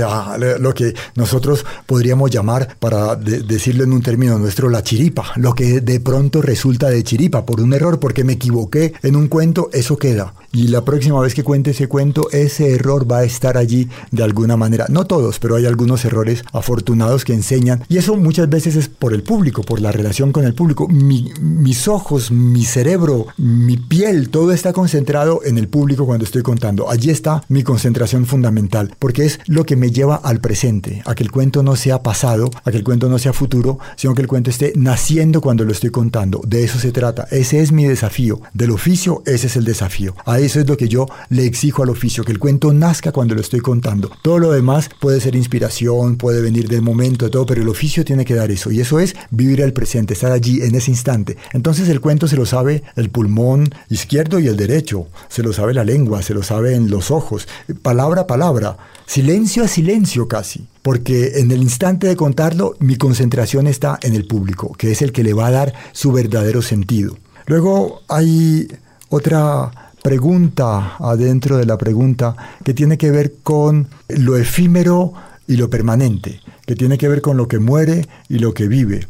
lo 0.59 0.73
que 0.73 0.93
nosotros 1.15 1.65
podríamos 1.85 2.31
llamar, 2.31 2.77
para 2.79 3.15
decirlo 3.15 3.83
en 3.83 3.93
un 3.93 4.01
término 4.01 4.37
nuestro, 4.39 4.69
la 4.69 4.83
chiripa, 4.83 5.31
lo 5.35 5.53
que 5.53 5.81
de 5.81 5.99
pronto 5.99 6.41
resulta 6.41 6.89
de 6.89 7.03
chiripa 7.03 7.45
por 7.45 7.61
un 7.61 7.73
error, 7.73 7.99
porque 7.99 8.23
me 8.23 8.33
equivoqué 8.33 8.93
en 9.03 9.15
un 9.15 9.27
cuento, 9.27 9.69
eso 9.71 9.97
queda. 9.97 10.33
Y 10.55 10.69
la 10.69 10.85
próxima 10.85 11.19
vez 11.19 11.35
que 11.35 11.43
cuente 11.43 11.71
ese 11.71 11.89
cuento, 11.89 12.29
ese 12.31 12.73
error 12.73 13.11
va 13.11 13.19
a 13.19 13.23
estar 13.25 13.57
allí 13.57 13.89
de 14.11 14.23
alguna 14.23 14.55
manera. 14.55 14.85
No 14.87 15.05
todos, 15.05 15.37
pero 15.37 15.57
hay 15.57 15.65
algunos 15.65 16.05
errores 16.05 16.45
afortunados 16.53 17.25
que 17.25 17.33
enseñan. 17.33 17.83
Y 17.89 17.97
eso 17.97 18.15
muchas 18.15 18.47
veces 18.47 18.77
es 18.77 18.87
por 18.87 19.13
el 19.13 19.21
público, 19.21 19.63
por 19.63 19.81
la 19.81 19.91
relación 19.91 20.31
con 20.31 20.45
el 20.45 20.53
público. 20.53 20.87
mis 20.87 21.89
ojos, 21.89 22.31
mi 22.31 22.63
cerebro, 22.63 23.27
mi 23.37 23.75
piel, 23.75 24.29
todo 24.29 24.53
está 24.53 24.71
concentrado 24.71 25.41
en 25.43 25.57
el 25.57 25.67
público 25.67 26.05
cuando 26.05 26.23
estoy 26.23 26.41
contando. 26.41 26.89
Allí 26.89 27.09
está 27.09 27.43
mi 27.49 27.63
concentración 27.63 28.25
fundamental 28.25 28.95
porque 28.97 29.25
es 29.25 29.41
lo 29.47 29.65
que 29.65 29.75
me 29.75 29.91
lleva 29.91 30.15
al 30.15 30.39
presente, 30.39 31.03
a 31.05 31.15
que 31.15 31.23
el 31.23 31.31
cuento 31.31 31.63
no 31.63 31.75
sea 31.75 32.01
pasado, 32.01 32.49
a 32.63 32.71
que 32.71 32.77
el 32.77 32.85
cuento 32.85 33.09
no 33.09 33.19
sea 33.19 33.33
futuro, 33.33 33.79
sino 33.97 34.15
que 34.15 34.21
el 34.21 34.29
cuento 34.29 34.51
esté 34.51 34.71
naciendo 34.77 35.41
cuando 35.41 35.65
lo 35.65 35.73
estoy 35.73 35.89
contando. 35.89 36.39
De 36.47 36.63
eso 36.63 36.79
se 36.79 36.93
trata. 36.93 37.27
Ese 37.29 37.59
es 37.59 37.73
mi 37.73 37.83
desafío. 37.83 38.39
Del 38.53 38.71
oficio, 38.71 39.21
ese 39.25 39.47
es 39.47 39.57
el 39.57 39.65
desafío. 39.65 40.15
A 40.25 40.44
eso 40.45 40.59
es 40.59 40.67
lo 40.67 40.77
que 40.77 40.87
yo 40.87 41.07
le 41.29 41.45
exijo 41.45 41.83
al 41.83 41.89
oficio, 41.89 42.23
que 42.23 42.31
el 42.31 42.39
cuento 42.39 42.73
nazca 42.73 43.11
cuando 43.11 43.35
lo 43.35 43.41
estoy 43.41 43.59
contando. 43.59 44.11
Todo 44.21 44.39
lo 44.39 44.51
demás 44.51 44.89
puede 44.99 45.19
ser 45.19 45.35
inspiración, 45.35 46.15
puede 46.15 46.41
venir 46.41 46.67
del 46.67 46.81
momento, 46.81 47.29
todo, 47.29 47.45
pero 47.45 47.61
el 47.61 47.69
oficio 47.69 48.05
tiene 48.05 48.25
que 48.25 48.35
dar 48.35 48.51
eso. 48.51 48.71
Y 48.71 48.79
eso 48.79 48.99
es 48.99 49.15
vivir 49.31 49.61
el 49.61 49.73
presente, 49.73 50.13
estar 50.13 50.31
allí 50.31 50.61
en 50.61 50.75
ese 50.75 50.91
instante. 50.91 51.37
Entonces 51.53 51.89
el 51.89 52.01
cuento 52.01 52.27
se 52.27 52.37
lo 52.37 52.45
sabe 52.45 52.83
el 52.95 53.09
pulmón 53.09 53.69
izquierdo 53.89 54.39
y 54.39 54.47
el 54.47 54.57
derecho, 54.57 55.07
se 55.27 55.43
lo 55.43 55.53
sabe 55.53 55.73
la 55.73 55.83
lengua, 55.83 56.21
se 56.21 56.33
lo 56.33 56.43
sabe 56.43 56.75
en 56.75 56.89
los 56.89 57.11
ojos, 57.11 57.47
palabra 57.81 58.21
a 58.21 58.27
palabra 58.27 58.77
silencio 59.05 59.63
a 59.63 59.67
silencio 59.67 60.27
casi, 60.27 60.67
porque 60.81 61.39
en 61.39 61.51
el 61.51 61.61
instante 61.61 62.07
de 62.07 62.15
contarlo 62.15 62.75
mi 62.79 62.95
concentración 62.95 63.67
está 63.67 63.99
en 64.01 64.15
el 64.15 64.25
público, 64.25 64.73
que 64.73 64.91
es 64.91 65.01
el 65.01 65.11
que 65.11 65.23
le 65.23 65.33
va 65.33 65.47
a 65.47 65.51
dar 65.51 65.73
su 65.91 66.11
verdadero 66.11 66.61
sentido. 66.61 67.17
Luego 67.45 68.01
hay 68.07 68.67
otra 69.09 69.84
pregunta 70.05 70.97
adentro 70.99 71.57
de 71.57 71.65
la 71.65 71.79
pregunta 71.79 72.35
que 72.63 72.75
tiene 72.75 72.95
que 72.95 73.09
ver 73.09 73.37
con 73.41 73.87
lo 74.07 74.37
efímero 74.37 75.13
y 75.47 75.55
lo 75.55 75.71
permanente, 75.71 76.41
que 76.67 76.75
tiene 76.75 76.99
que 76.99 77.07
ver 77.07 77.23
con 77.23 77.37
lo 77.37 77.47
que 77.47 77.57
muere 77.57 78.07
y 78.29 78.37
lo 78.37 78.53
que 78.53 78.67
vive. 78.67 79.07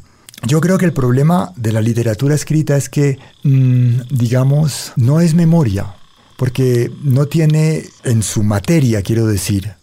Yo 0.48 0.62
creo 0.62 0.78
que 0.78 0.86
el 0.86 0.94
problema 0.94 1.52
de 1.58 1.74
la 1.74 1.82
literatura 1.82 2.34
escrita 2.34 2.78
es 2.78 2.88
que, 2.88 3.20
mm, 3.44 4.04
digamos, 4.10 4.94
no 4.96 5.20
es 5.20 5.34
memoria, 5.34 5.96
porque 6.38 6.90
no 7.04 7.26
tiene 7.26 7.84
en 8.06 8.24
su 8.24 8.42
materia, 8.44 9.02
quiero 9.02 9.28
decir, 9.28 9.74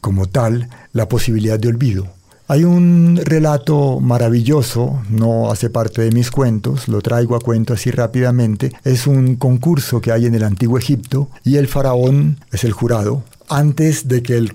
como 0.00 0.24
tal, 0.24 0.70
la 0.94 1.06
posibilidad 1.06 1.60
de 1.60 1.68
olvido. 1.68 2.06
Hay 2.52 2.64
un 2.64 3.18
relato 3.24 3.98
maravilloso, 3.98 5.02
no 5.08 5.50
hace 5.50 5.70
parte 5.70 6.02
de 6.02 6.10
mis 6.10 6.30
cuentos, 6.30 6.86
lo 6.86 7.00
traigo 7.00 7.34
a 7.34 7.40
cuento 7.40 7.72
así 7.72 7.90
rápidamente. 7.90 8.72
Es 8.84 9.06
un 9.06 9.36
concurso 9.36 10.02
que 10.02 10.12
hay 10.12 10.26
en 10.26 10.34
el 10.34 10.42
antiguo 10.42 10.76
Egipto 10.76 11.30
y 11.44 11.56
el 11.56 11.66
faraón 11.66 12.36
es 12.52 12.64
el 12.64 12.72
jurado 12.72 13.24
antes 13.48 14.06
de 14.06 14.22
que 14.22 14.36
el, 14.36 14.52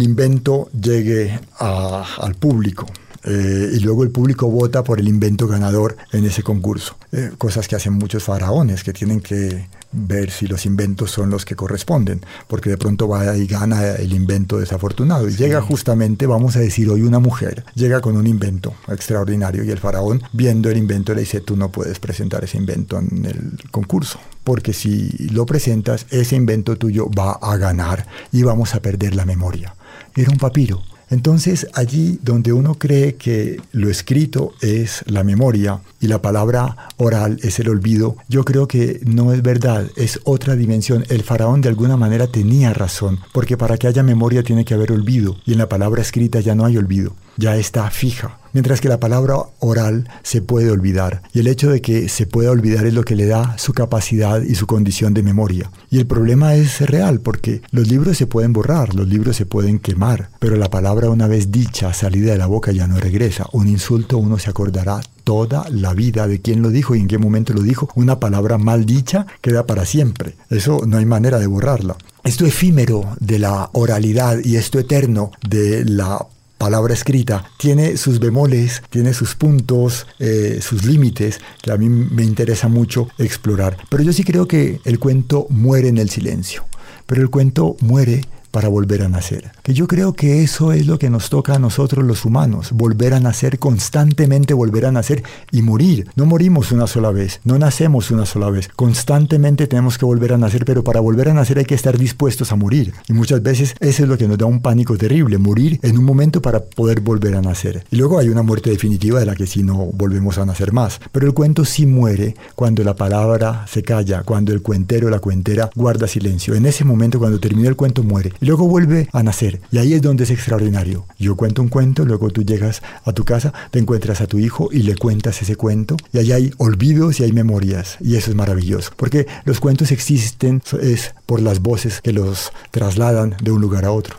invento 0.00 0.68
llegue 0.70 1.40
al 1.58 2.36
público. 2.36 2.86
Eh, 3.30 3.72
y 3.74 3.80
luego 3.80 4.04
el 4.04 4.10
público 4.10 4.48
vota 4.48 4.82
por 4.82 4.98
el 4.98 5.06
invento 5.06 5.46
ganador 5.46 5.98
en 6.12 6.24
ese 6.24 6.42
concurso. 6.42 6.96
Eh, 7.12 7.32
cosas 7.36 7.68
que 7.68 7.76
hacen 7.76 7.92
muchos 7.92 8.24
faraones 8.24 8.82
que 8.82 8.94
tienen 8.94 9.20
que 9.20 9.68
ver 9.92 10.30
si 10.30 10.46
los 10.46 10.64
inventos 10.64 11.10
son 11.10 11.28
los 11.28 11.44
que 11.44 11.54
corresponden, 11.54 12.24
porque 12.46 12.70
de 12.70 12.78
pronto 12.78 13.06
va 13.06 13.36
y 13.36 13.46
gana 13.46 13.96
el 13.96 14.14
invento 14.14 14.58
desafortunado. 14.58 15.28
Y 15.28 15.36
llega 15.36 15.60
justamente, 15.60 16.26
vamos 16.26 16.56
a 16.56 16.60
decir 16.60 16.88
hoy, 16.88 17.02
una 17.02 17.18
mujer, 17.18 17.64
llega 17.74 18.00
con 18.00 18.16
un 18.16 18.26
invento 18.26 18.72
extraordinario 18.88 19.62
y 19.62 19.70
el 19.70 19.78
faraón, 19.78 20.22
viendo 20.32 20.70
el 20.70 20.78
invento, 20.78 21.12
le 21.12 21.20
dice, 21.20 21.42
tú 21.42 21.54
no 21.54 21.70
puedes 21.70 21.98
presentar 21.98 22.44
ese 22.44 22.56
invento 22.56 22.98
en 22.98 23.26
el 23.26 23.60
concurso, 23.70 24.18
porque 24.42 24.72
si 24.72 25.10
lo 25.28 25.44
presentas, 25.44 26.06
ese 26.08 26.36
invento 26.36 26.76
tuyo 26.76 27.10
va 27.10 27.32
a 27.32 27.58
ganar 27.58 28.06
y 28.32 28.42
vamos 28.42 28.74
a 28.74 28.80
perder 28.80 29.14
la 29.14 29.26
memoria. 29.26 29.74
Era 30.14 30.30
un 30.30 30.38
papiro 30.38 30.82
entonces 31.10 31.66
allí 31.74 32.18
donde 32.22 32.52
uno 32.52 32.74
cree 32.74 33.14
que 33.14 33.60
lo 33.72 33.88
escrito 33.88 34.52
es 34.60 35.04
la 35.06 35.24
memoria 35.24 35.80
y 36.00 36.06
la 36.06 36.20
palabra 36.20 36.88
oral 36.96 37.38
es 37.42 37.58
el 37.58 37.68
olvido, 37.68 38.16
yo 38.28 38.44
creo 38.44 38.68
que 38.68 39.00
no 39.04 39.32
es 39.32 39.42
verdad, 39.42 39.86
es 39.96 40.20
otra 40.24 40.56
dimensión. 40.56 41.04
El 41.08 41.22
faraón 41.22 41.60
de 41.60 41.68
alguna 41.68 41.96
manera 41.96 42.26
tenía 42.26 42.74
razón, 42.74 43.18
porque 43.32 43.56
para 43.56 43.78
que 43.78 43.86
haya 43.86 44.02
memoria 44.02 44.42
tiene 44.42 44.64
que 44.64 44.74
haber 44.74 44.92
olvido 44.92 45.36
y 45.46 45.52
en 45.52 45.58
la 45.58 45.68
palabra 45.68 46.02
escrita 46.02 46.40
ya 46.40 46.54
no 46.54 46.64
hay 46.64 46.76
olvido, 46.76 47.14
ya 47.38 47.56
está 47.56 47.90
fija 47.90 48.38
mientras 48.52 48.80
que 48.80 48.88
la 48.88 49.00
palabra 49.00 49.36
oral 49.60 50.08
se 50.22 50.42
puede 50.42 50.70
olvidar. 50.70 51.22
Y 51.32 51.40
el 51.40 51.46
hecho 51.46 51.70
de 51.70 51.80
que 51.80 52.08
se 52.08 52.26
pueda 52.26 52.50
olvidar 52.50 52.86
es 52.86 52.94
lo 52.94 53.04
que 53.04 53.16
le 53.16 53.26
da 53.26 53.56
su 53.58 53.72
capacidad 53.72 54.42
y 54.42 54.54
su 54.54 54.66
condición 54.66 55.14
de 55.14 55.22
memoria. 55.22 55.70
Y 55.90 55.98
el 55.98 56.06
problema 56.06 56.54
es 56.54 56.80
real, 56.80 57.20
porque 57.20 57.62
los 57.70 57.88
libros 57.88 58.16
se 58.16 58.26
pueden 58.26 58.52
borrar, 58.52 58.94
los 58.94 59.08
libros 59.08 59.36
se 59.36 59.46
pueden 59.46 59.78
quemar, 59.78 60.30
pero 60.38 60.56
la 60.56 60.70
palabra 60.70 61.10
una 61.10 61.26
vez 61.26 61.50
dicha, 61.50 61.92
salida 61.94 62.32
de 62.32 62.38
la 62.38 62.46
boca, 62.46 62.72
ya 62.72 62.86
no 62.86 62.98
regresa. 62.98 63.46
Un 63.52 63.68
insulto 63.68 64.18
uno 64.18 64.38
se 64.38 64.50
acordará 64.50 65.00
toda 65.24 65.66
la 65.70 65.94
vida 65.94 66.26
de 66.26 66.40
quién 66.40 66.62
lo 66.62 66.70
dijo 66.70 66.94
y 66.94 67.00
en 67.00 67.08
qué 67.08 67.18
momento 67.18 67.52
lo 67.52 67.62
dijo. 67.62 67.88
Una 67.94 68.18
palabra 68.18 68.58
mal 68.58 68.86
dicha 68.86 69.26
queda 69.40 69.66
para 69.66 69.84
siempre. 69.84 70.34
Eso 70.50 70.80
no 70.86 70.98
hay 70.98 71.06
manera 71.06 71.38
de 71.38 71.46
borrarla. 71.46 71.96
Esto 72.24 72.46
efímero 72.46 73.16
de 73.20 73.38
la 73.38 73.70
oralidad 73.72 74.38
y 74.42 74.56
esto 74.56 74.78
eterno 74.78 75.30
de 75.48 75.84
la 75.84 76.26
palabra 76.58 76.92
escrita 76.92 77.44
tiene 77.56 77.96
sus 77.96 78.18
bemoles, 78.18 78.82
tiene 78.90 79.14
sus 79.14 79.34
puntos, 79.34 80.06
eh, 80.18 80.58
sus 80.60 80.84
límites, 80.84 81.40
que 81.62 81.70
a 81.70 81.76
mí 81.76 81.88
me 81.88 82.24
interesa 82.24 82.68
mucho 82.68 83.08
explorar. 83.16 83.78
Pero 83.88 84.02
yo 84.02 84.12
sí 84.12 84.24
creo 84.24 84.46
que 84.46 84.80
el 84.84 84.98
cuento 84.98 85.46
muere 85.48 85.88
en 85.88 85.98
el 85.98 86.10
silencio, 86.10 86.64
pero 87.06 87.22
el 87.22 87.30
cuento 87.30 87.76
muere 87.80 88.24
para 88.50 88.68
volver 88.68 89.02
a 89.02 89.08
nacer. 89.08 89.52
Que 89.62 89.74
yo 89.74 89.86
creo 89.86 90.12
que 90.12 90.42
eso 90.42 90.72
es 90.72 90.86
lo 90.86 90.98
que 90.98 91.10
nos 91.10 91.30
toca 91.30 91.54
a 91.54 91.58
nosotros 91.58 92.04
los 92.04 92.24
humanos, 92.24 92.72
volver 92.72 93.14
a 93.14 93.20
nacer 93.20 93.58
constantemente, 93.58 94.54
volver 94.54 94.86
a 94.86 94.92
nacer 94.92 95.22
y 95.50 95.62
morir. 95.62 96.08
No 96.16 96.26
morimos 96.26 96.72
una 96.72 96.86
sola 96.86 97.10
vez, 97.10 97.40
no 97.44 97.58
nacemos 97.58 98.10
una 98.10 98.26
sola 98.26 98.50
vez. 98.50 98.68
Constantemente 98.74 99.66
tenemos 99.66 99.98
que 99.98 100.04
volver 100.04 100.32
a 100.32 100.38
nacer, 100.38 100.64
pero 100.64 100.84
para 100.84 101.00
volver 101.00 101.28
a 101.28 101.34
nacer 101.34 101.58
hay 101.58 101.64
que 101.64 101.74
estar 101.74 101.98
dispuestos 101.98 102.52
a 102.52 102.56
morir. 102.56 102.92
Y 103.08 103.12
muchas 103.12 103.42
veces 103.42 103.74
eso 103.80 104.02
es 104.02 104.08
lo 104.08 104.18
que 104.18 104.28
nos 104.28 104.38
da 104.38 104.46
un 104.46 104.60
pánico 104.60 104.96
terrible, 104.96 105.38
morir 105.38 105.78
en 105.82 105.98
un 105.98 106.04
momento 106.04 106.42
para 106.42 106.60
poder 106.60 107.00
volver 107.00 107.34
a 107.36 107.42
nacer. 107.42 107.84
Y 107.90 107.96
luego 107.96 108.18
hay 108.18 108.28
una 108.28 108.42
muerte 108.42 108.70
definitiva 108.70 109.20
de 109.20 109.26
la 109.26 109.34
que 109.34 109.46
si 109.46 109.62
no 109.62 109.76
volvemos 109.76 110.38
a 110.38 110.46
nacer 110.46 110.72
más. 110.72 111.00
Pero 111.12 111.26
el 111.26 111.34
cuento 111.34 111.64
sí 111.64 111.86
muere 111.86 112.34
cuando 112.54 112.82
la 112.84 112.96
palabra 112.96 113.66
se 113.68 113.82
calla, 113.82 114.22
cuando 114.22 114.52
el 114.52 114.62
cuentero 114.62 115.08
o 115.08 115.10
la 115.10 115.18
cuentera 115.18 115.70
guarda 115.74 116.08
silencio. 116.08 116.54
En 116.54 116.66
ese 116.66 116.84
momento, 116.84 117.18
cuando 117.18 117.38
termina 117.38 117.68
el 117.68 117.76
cuento, 117.76 118.02
muere. 118.02 118.32
Y 118.40 118.46
luego 118.46 118.68
vuelve 118.68 119.08
a 119.12 119.22
nacer. 119.22 119.60
Y 119.70 119.78
ahí 119.78 119.94
es 119.94 120.02
donde 120.02 120.24
es 120.24 120.30
extraordinario. 120.30 121.06
Yo 121.18 121.36
cuento 121.36 121.62
un 121.62 121.68
cuento, 121.68 122.04
luego 122.04 122.30
tú 122.30 122.44
llegas 122.44 122.82
a 123.04 123.12
tu 123.12 123.24
casa, 123.24 123.52
te 123.70 123.78
encuentras 123.78 124.20
a 124.20 124.26
tu 124.26 124.38
hijo 124.38 124.68
y 124.72 124.82
le 124.82 124.96
cuentas 124.96 125.42
ese 125.42 125.56
cuento. 125.56 125.96
Y 126.12 126.18
ahí 126.18 126.32
hay 126.32 126.50
olvidos 126.58 127.20
y 127.20 127.24
hay 127.24 127.32
memorias. 127.32 127.96
Y 128.00 128.16
eso 128.16 128.30
es 128.30 128.36
maravilloso. 128.36 128.92
Porque 128.96 129.26
los 129.44 129.60
cuentos 129.60 129.90
existen 129.92 130.62
es 130.80 131.14
por 131.26 131.40
las 131.40 131.60
voces 131.60 132.00
que 132.00 132.12
los 132.12 132.52
trasladan 132.70 133.36
de 133.42 133.50
un 133.50 133.60
lugar 133.60 133.84
a 133.84 133.92
otro. 133.92 134.16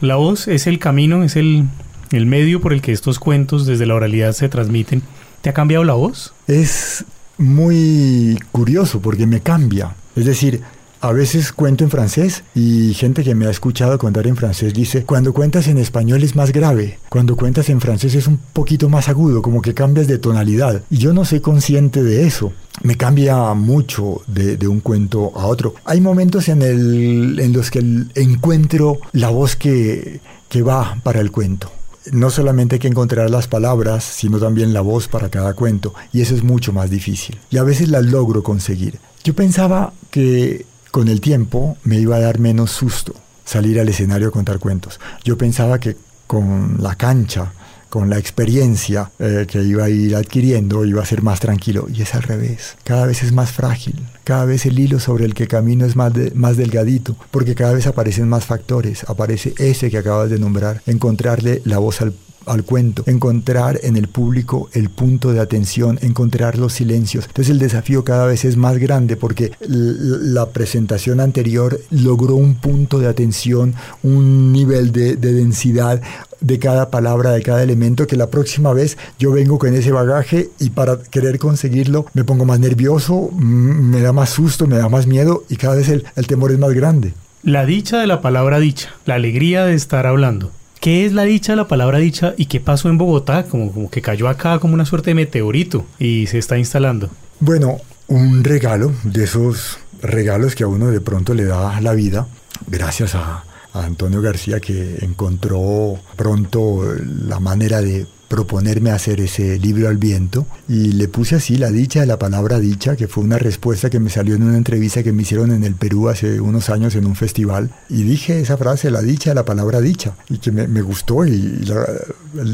La 0.00 0.16
voz 0.16 0.48
es 0.48 0.66
el 0.66 0.78
camino, 0.78 1.22
es 1.24 1.36
el, 1.36 1.66
el 2.10 2.24
medio 2.24 2.62
por 2.62 2.72
el 2.72 2.80
que 2.80 2.92
estos 2.92 3.18
cuentos 3.18 3.66
desde 3.66 3.84
la 3.84 3.94
oralidad 3.94 4.32
se 4.32 4.48
transmiten. 4.48 5.02
¿Te 5.40 5.48
ha 5.48 5.54
cambiado 5.54 5.84
la 5.84 5.94
voz? 5.94 6.34
Es 6.46 7.04
muy 7.38 8.38
curioso 8.52 9.00
porque 9.00 9.26
me 9.26 9.40
cambia. 9.40 9.94
Es 10.14 10.26
decir, 10.26 10.60
a 11.00 11.12
veces 11.12 11.52
cuento 11.52 11.82
en 11.82 11.90
francés 11.90 12.44
y 12.54 12.92
gente 12.92 13.24
que 13.24 13.34
me 13.34 13.46
ha 13.46 13.50
escuchado 13.50 13.96
contar 13.96 14.26
en 14.26 14.36
francés 14.36 14.74
dice, 14.74 15.04
cuando 15.04 15.32
cuentas 15.32 15.66
en 15.66 15.78
español 15.78 16.22
es 16.22 16.36
más 16.36 16.52
grave, 16.52 16.98
cuando 17.08 17.36
cuentas 17.36 17.70
en 17.70 17.80
francés 17.80 18.14
es 18.14 18.26
un 18.26 18.36
poquito 18.36 18.90
más 18.90 19.08
agudo, 19.08 19.40
como 19.40 19.62
que 19.62 19.72
cambias 19.72 20.06
de 20.08 20.18
tonalidad. 20.18 20.82
Y 20.90 20.98
yo 20.98 21.14
no 21.14 21.24
soy 21.24 21.40
consciente 21.40 22.02
de 22.02 22.26
eso. 22.26 22.52
Me 22.82 22.96
cambia 22.96 23.54
mucho 23.54 24.20
de, 24.26 24.68
un 24.68 24.80
cuento 24.80 25.32
a 25.34 25.46
otro. 25.46 25.74
Hay 25.86 26.02
momentos 26.02 26.48
en, 26.50 26.60
el, 26.60 27.52
los 27.52 27.70
que 27.70 27.78
encuentro 28.14 28.98
la 29.12 29.30
voz 29.30 29.56
que 29.56 30.20
va 30.62 30.98
para 31.02 31.20
el 31.20 31.30
cuento 31.30 31.72
no 32.12 32.30
solamente 32.30 32.76
hay 32.76 32.78
que 32.80 32.88
encontrar 32.88 33.30
las 33.30 33.46
palabras, 33.46 34.04
sino 34.04 34.38
también 34.38 34.72
la 34.72 34.80
voz 34.80 35.08
para 35.08 35.28
cada 35.28 35.54
cuento, 35.54 35.94
y 36.12 36.20
eso 36.22 36.34
es 36.34 36.42
mucho 36.42 36.72
más 36.72 36.90
difícil. 36.90 37.38
Y 37.50 37.58
a 37.58 37.62
veces 37.62 37.88
la 37.88 38.00
logro 38.00 38.42
conseguir. 38.42 38.98
Yo 39.22 39.34
pensaba 39.34 39.92
que 40.10 40.66
con 40.90 41.08
el 41.08 41.20
tiempo 41.20 41.76
me 41.84 41.98
iba 41.98 42.16
a 42.16 42.20
dar 42.20 42.38
menos 42.38 42.70
susto 42.70 43.14
salir 43.44 43.80
al 43.80 43.88
escenario 43.88 44.28
a 44.28 44.32
contar 44.32 44.58
cuentos. 44.58 45.00
Yo 45.24 45.36
pensaba 45.36 45.80
que 45.80 45.96
con 46.26 46.76
la 46.80 46.94
cancha, 46.94 47.52
con 47.90 48.08
la 48.08 48.18
experiencia 48.18 49.10
eh, 49.18 49.46
que 49.46 49.62
iba 49.62 49.84
a 49.84 49.90
ir 49.90 50.16
adquiriendo, 50.16 50.84
iba 50.86 51.02
a 51.02 51.06
ser 51.06 51.22
más 51.22 51.40
tranquilo. 51.40 51.86
Y 51.92 52.02
es 52.02 52.14
al 52.14 52.22
revés. 52.22 52.76
Cada 52.84 53.04
vez 53.06 53.22
es 53.22 53.32
más 53.32 53.50
frágil. 53.50 53.96
Cada 54.24 54.44
vez 54.46 54.64
el 54.64 54.78
hilo 54.78 55.00
sobre 55.00 55.24
el 55.26 55.34
que 55.34 55.48
camino 55.48 55.84
es 55.84 55.96
más, 55.96 56.12
más 56.34 56.56
delgadito, 56.56 57.16
porque 57.30 57.54
cada 57.54 57.74
vez 57.74 57.86
aparecen 57.86 58.28
más 58.28 58.46
factores. 58.46 59.04
Aparece 59.08 59.54
ese 59.58 59.90
que 59.90 59.98
acabas 59.98 60.30
de 60.30 60.38
nombrar, 60.38 60.82
encontrarle 60.86 61.60
la 61.64 61.78
voz 61.78 62.00
al 62.00 62.14
al 62.46 62.64
cuento, 62.64 63.04
encontrar 63.06 63.80
en 63.82 63.96
el 63.96 64.08
público 64.08 64.68
el 64.72 64.90
punto 64.90 65.32
de 65.32 65.40
atención, 65.40 65.98
encontrar 66.02 66.58
los 66.58 66.72
silencios. 66.72 67.26
Entonces 67.26 67.50
el 67.50 67.58
desafío 67.58 68.04
cada 68.04 68.26
vez 68.26 68.44
es 68.44 68.56
más 68.56 68.78
grande 68.78 69.16
porque 69.16 69.52
la 69.60 70.50
presentación 70.50 71.20
anterior 71.20 71.80
logró 71.90 72.34
un 72.36 72.54
punto 72.54 72.98
de 72.98 73.08
atención, 73.08 73.74
un 74.02 74.52
nivel 74.52 74.92
de, 74.92 75.16
densidad 75.16 76.00
de 76.40 76.58
cada 76.58 76.90
palabra, 76.90 77.32
de 77.32 77.42
cada 77.42 77.62
elemento, 77.62 78.06
que 78.06 78.16
la 78.16 78.30
próxima 78.30 78.72
vez 78.72 78.96
yo 79.18 79.32
vengo 79.32 79.58
con 79.58 79.74
ese 79.74 79.92
bagaje 79.92 80.50
y 80.58 80.70
para 80.70 80.98
querer 80.98 81.38
conseguirlo 81.38 82.06
me 82.14 82.24
pongo 82.24 82.44
más 82.44 82.60
nervioso, 82.60 83.30
me 83.32 84.00
da 84.00 84.12
más 84.12 84.30
susto, 84.30 84.66
me 84.66 84.76
da 84.76 84.88
más 84.88 85.06
miedo 85.06 85.44
y 85.48 85.56
cada 85.56 85.76
vez 85.76 85.88
el, 85.88 86.04
temor 86.26 86.52
es 86.52 86.58
más 86.58 86.72
grande. 86.72 87.12
La 87.42 87.64
dicha 87.64 87.98
de 87.98 88.06
la 88.06 88.20
palabra 88.20 88.58
dicha, 88.60 88.90
la 89.06 89.14
alegría 89.14 89.64
de 89.64 89.74
estar 89.74 90.06
hablando. 90.06 90.52
¿Qué 90.80 91.04
es 91.04 91.12
la 91.12 91.24
dicha, 91.24 91.54
la 91.56 91.68
palabra 91.68 91.98
dicha 91.98 92.32
y 92.38 92.46
qué 92.46 92.58
pasó 92.58 92.88
en 92.88 92.96
Bogotá? 92.96 93.44
Como, 93.44 93.70
como 93.70 93.90
que 93.90 94.00
cayó 94.00 94.28
acá 94.28 94.58
como 94.58 94.72
una 94.72 94.86
suerte 94.86 95.10
de 95.10 95.14
meteorito 95.14 95.84
y 95.98 96.26
se 96.26 96.38
está 96.38 96.56
instalando. 96.56 97.10
Bueno, 97.38 97.76
un 98.08 98.42
regalo 98.42 98.90
de 99.04 99.24
esos 99.24 99.78
regalos 100.00 100.54
que 100.54 100.64
a 100.64 100.68
uno 100.68 100.90
de 100.90 101.02
pronto 101.02 101.34
le 101.34 101.44
da 101.44 101.78
la 101.82 101.92
vida, 101.92 102.28
gracias 102.66 103.14
a, 103.14 103.44
a 103.74 103.84
Antonio 103.84 104.22
García 104.22 104.60
que 104.60 104.96
encontró 105.02 105.98
pronto 106.16 106.82
la 107.26 107.40
manera 107.40 107.82
de 107.82 108.06
proponerme 108.30 108.92
hacer 108.92 109.20
ese 109.20 109.58
libro 109.58 109.88
al 109.88 109.96
viento. 109.96 110.46
Y 110.68 110.92
le 110.92 111.08
puse 111.08 111.34
así 111.34 111.56
la 111.56 111.72
dicha 111.72 111.98
de 111.98 112.06
la 112.06 112.16
palabra 112.16 112.60
dicha, 112.60 112.94
que 112.94 113.08
fue 113.08 113.24
una 113.24 113.38
respuesta 113.38 113.90
que 113.90 113.98
me 113.98 114.08
salió 114.08 114.36
en 114.36 114.44
una 114.44 114.56
entrevista 114.56 115.02
que 115.02 115.12
me 115.12 115.22
hicieron 115.22 115.50
en 115.50 115.64
el 115.64 115.74
Perú 115.74 116.08
hace 116.08 116.40
unos 116.40 116.70
años 116.70 116.94
en 116.94 117.06
un 117.06 117.16
festival. 117.16 117.70
Y 117.88 118.04
dije 118.04 118.40
esa 118.40 118.56
frase, 118.56 118.88
la 118.92 119.02
dicha 119.02 119.30
de 119.30 119.34
la 119.34 119.44
palabra 119.44 119.80
dicha, 119.80 120.14
y 120.28 120.38
que 120.38 120.52
me, 120.52 120.80
gustó 120.80 121.26
y 121.26 121.60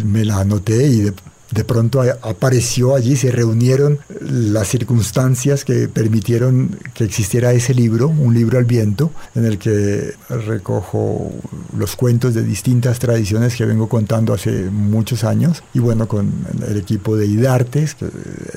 me 0.02 0.24
la 0.24 0.40
anoté 0.40 0.86
y 0.88 1.00
de, 1.02 1.12
de 1.50 1.64
pronto 1.64 2.02
apareció 2.22 2.94
allí, 2.94 3.16
se 3.16 3.30
reunieron 3.30 3.98
las 4.20 4.68
circunstancias 4.68 5.64
que 5.64 5.88
permitieron 5.88 6.78
que 6.94 7.04
existiera 7.04 7.52
ese 7.52 7.74
libro, 7.74 8.08
un 8.08 8.34
libro 8.34 8.58
al 8.58 8.64
viento, 8.64 9.12
en 9.34 9.44
el 9.44 9.58
que 9.58 10.14
recojo 10.28 11.32
los 11.76 11.94
cuentos 11.96 12.34
de 12.34 12.42
distintas 12.42 12.98
tradiciones 12.98 13.54
que 13.54 13.64
vengo 13.64 13.88
contando 13.88 14.34
hace 14.34 14.70
muchos 14.70 15.24
años. 15.24 15.62
Y 15.72 15.78
bueno, 15.78 16.08
con 16.08 16.32
el 16.68 16.76
equipo 16.76 17.16
de 17.16 17.26
IDARTES, 17.26 17.94
que 17.94 18.06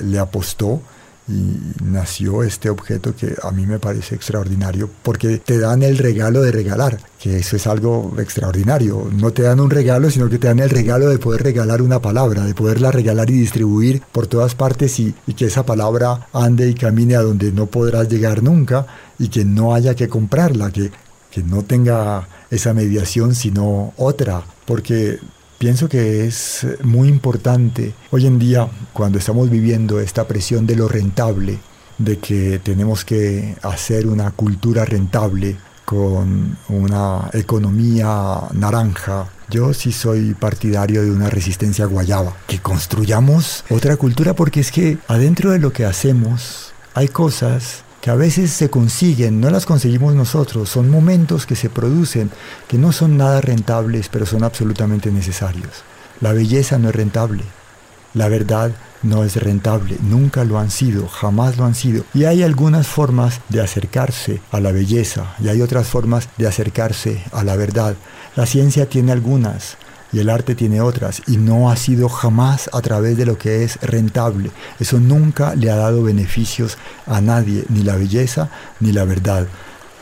le 0.02 0.18
apostó 0.18 0.82
y 1.30 1.84
nació 1.84 2.42
este 2.42 2.70
objeto 2.70 3.14
que 3.14 3.36
a 3.42 3.52
mí 3.52 3.64
me 3.64 3.78
parece 3.78 4.16
extraordinario 4.16 4.90
porque 5.02 5.38
te 5.38 5.58
dan 5.58 5.82
el 5.84 5.96
regalo 5.96 6.42
de 6.42 6.50
regalar, 6.50 6.98
que 7.20 7.36
eso 7.36 7.54
es 7.54 7.68
algo 7.68 8.14
extraordinario. 8.18 9.08
No 9.12 9.32
te 9.32 9.42
dan 9.42 9.60
un 9.60 9.70
regalo, 9.70 10.10
sino 10.10 10.28
que 10.28 10.38
te 10.38 10.48
dan 10.48 10.58
el 10.58 10.70
regalo 10.70 11.08
de 11.08 11.18
poder 11.18 11.44
regalar 11.44 11.82
una 11.82 12.02
palabra, 12.02 12.44
de 12.44 12.54
poderla 12.54 12.90
regalar 12.90 13.30
y 13.30 13.34
distribuir 13.34 14.02
por 14.10 14.26
todas 14.26 14.56
partes 14.56 14.98
y, 14.98 15.14
que 15.36 15.46
esa 15.46 15.64
palabra 15.64 16.26
ande 16.32 16.68
y 16.68 16.74
camine 16.74 17.14
a 17.14 17.22
donde 17.22 17.52
no 17.52 17.66
podrás 17.66 18.08
llegar 18.08 18.42
nunca 18.42 18.86
y 19.18 19.28
que 19.28 19.44
no 19.44 19.74
haya 19.74 19.94
que 19.94 20.08
comprarla, 20.08 20.72
que, 20.72 20.90
que 21.30 21.42
no 21.42 21.62
tenga 21.62 22.28
esa 22.50 22.74
mediación 22.74 23.36
sino 23.36 23.94
otra, 23.96 24.42
porque 24.64 25.20
Pienso 25.60 25.90
que 25.90 26.24
es 26.24 26.66
muy 26.82 27.08
importante 27.08 27.92
hoy 28.10 28.26
en 28.26 28.38
día, 28.38 28.66
cuando 28.94 29.18
estamos 29.18 29.50
viviendo 29.50 30.00
esta 30.00 30.26
presión 30.26 30.66
de 30.66 30.74
lo 30.74 30.88
rentable, 30.88 31.58
de 31.98 32.18
que 32.18 32.58
tenemos 32.60 33.04
que 33.04 33.56
hacer 33.60 34.06
una 34.06 34.30
cultura 34.30 34.86
rentable 34.86 35.58
con 35.84 36.56
una 36.70 37.28
economía 37.34 38.40
naranja. 38.54 39.28
Yo 39.50 39.74
sí 39.74 39.92
soy 39.92 40.32
partidario 40.32 41.02
de 41.02 41.10
una 41.10 41.28
resistencia 41.28 41.84
guayaba, 41.84 42.34
que 42.46 42.60
construyamos 42.60 43.62
otra 43.68 43.98
cultura 43.98 44.32
porque 44.32 44.60
es 44.60 44.72
que 44.72 44.96
adentro 45.08 45.50
de 45.50 45.58
lo 45.58 45.74
que 45.74 45.84
hacemos 45.84 46.72
hay 46.94 47.08
cosas 47.08 47.84
que 48.00 48.10
a 48.10 48.14
veces 48.14 48.50
se 48.50 48.70
consiguen, 48.70 49.40
no 49.40 49.50
las 49.50 49.66
conseguimos 49.66 50.14
nosotros, 50.14 50.68
son 50.68 50.88
momentos 50.88 51.46
que 51.46 51.56
se 51.56 51.68
producen 51.68 52.30
que 52.68 52.78
no 52.78 52.92
son 52.92 53.16
nada 53.16 53.40
rentables, 53.40 54.08
pero 54.08 54.26
son 54.26 54.42
absolutamente 54.42 55.10
necesarios. 55.10 55.84
La 56.20 56.32
belleza 56.32 56.78
no 56.78 56.88
es 56.88 56.94
rentable, 56.94 57.44
la 58.14 58.28
verdad 58.28 58.72
no 59.02 59.24
es 59.24 59.36
rentable, 59.36 59.96
nunca 60.02 60.44
lo 60.44 60.58
han 60.58 60.70
sido, 60.70 61.08
jamás 61.08 61.56
lo 61.56 61.64
han 61.64 61.74
sido. 61.74 62.04
Y 62.12 62.24
hay 62.24 62.42
algunas 62.42 62.86
formas 62.86 63.40
de 63.48 63.60
acercarse 63.60 64.40
a 64.50 64.60
la 64.60 64.72
belleza 64.72 65.34
y 65.42 65.48
hay 65.48 65.62
otras 65.62 65.86
formas 65.86 66.28
de 66.36 66.46
acercarse 66.46 67.22
a 67.32 67.44
la 67.44 67.56
verdad. 67.56 67.96
La 68.36 68.46
ciencia 68.46 68.88
tiene 68.88 69.12
algunas, 69.12 69.76
y 70.12 70.18
el 70.18 70.30
arte 70.30 70.54
tiene 70.54 70.80
otras 70.80 71.22
y 71.26 71.36
no 71.36 71.70
ha 71.70 71.76
sido 71.76 72.08
jamás 72.08 72.70
a 72.72 72.80
través 72.80 73.16
de 73.16 73.26
lo 73.26 73.38
que 73.38 73.64
es 73.64 73.80
rentable. 73.80 74.50
Eso 74.78 74.98
nunca 74.98 75.54
le 75.54 75.70
ha 75.70 75.76
dado 75.76 76.02
beneficios 76.02 76.78
a 77.06 77.20
nadie, 77.20 77.64
ni 77.68 77.82
la 77.82 77.96
belleza 77.96 78.50
ni 78.80 78.92
la 78.92 79.04
verdad. 79.04 79.46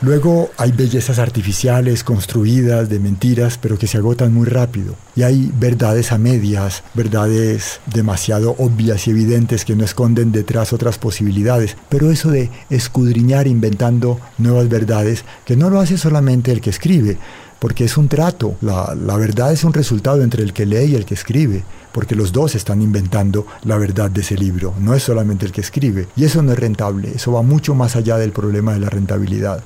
Luego 0.01 0.49
hay 0.55 0.71
bellezas 0.71 1.19
artificiales 1.19 2.05
construidas 2.05 2.87
de 2.87 3.01
mentiras, 3.01 3.57
pero 3.57 3.77
que 3.77 3.85
se 3.85 3.97
agotan 3.97 4.33
muy 4.33 4.47
rápido. 4.47 4.95
Y 5.13 5.23
hay 5.23 5.51
verdades 5.53 6.13
a 6.13 6.17
medias, 6.17 6.83
verdades 6.93 7.81
demasiado 7.85 8.55
obvias 8.59 9.07
y 9.07 9.11
evidentes 9.11 9.65
que 9.65 9.75
no 9.75 9.83
esconden 9.83 10.31
detrás 10.31 10.71
otras 10.71 10.97
posibilidades. 10.97 11.75
Pero 11.89 12.11
eso 12.11 12.31
de 12.31 12.49
escudriñar 12.69 13.45
inventando 13.45 14.21
nuevas 14.37 14.69
verdades, 14.69 15.25
que 15.43 15.57
no 15.57 15.69
lo 15.69 15.81
hace 15.81 15.97
solamente 15.97 16.53
el 16.53 16.61
que 16.61 16.69
escribe, 16.69 17.17
porque 17.59 17.85
es 17.85 17.97
un 17.97 18.07
trato. 18.07 18.55
La, 18.61 19.17
verdad 19.17 19.51
es 19.51 19.63
un 19.63 19.73
resultado 19.73 20.23
entre 20.23 20.43
el 20.43 20.53
que 20.53 20.65
lee 20.65 20.91
y 20.91 20.95
el 20.95 21.05
que 21.05 21.13
escribe 21.13 21.63
porque 21.91 22.15
los 22.15 22.31
dos 22.31 22.55
están 22.55 22.81
inventando 22.81 23.45
la 23.63 23.77
verdad 23.77 24.11
de 24.11 24.21
ese 24.21 24.37
libro, 24.37 24.73
no 24.79 24.93
es 24.93 25.03
solamente 25.03 25.45
el 25.45 25.51
que 25.51 25.61
escribe. 25.61 26.07
Y 26.15 26.23
eso 26.23 26.41
no 26.41 26.51
es 26.51 26.59
rentable, 26.59 27.11
eso 27.15 27.31
va 27.31 27.41
mucho 27.41 27.73
más 27.73 27.95
allá 27.95 28.17
del 28.17 28.31
problema 28.31 28.73
de 28.73 28.79
la 28.79 28.89
rentabilidad. 28.89 29.63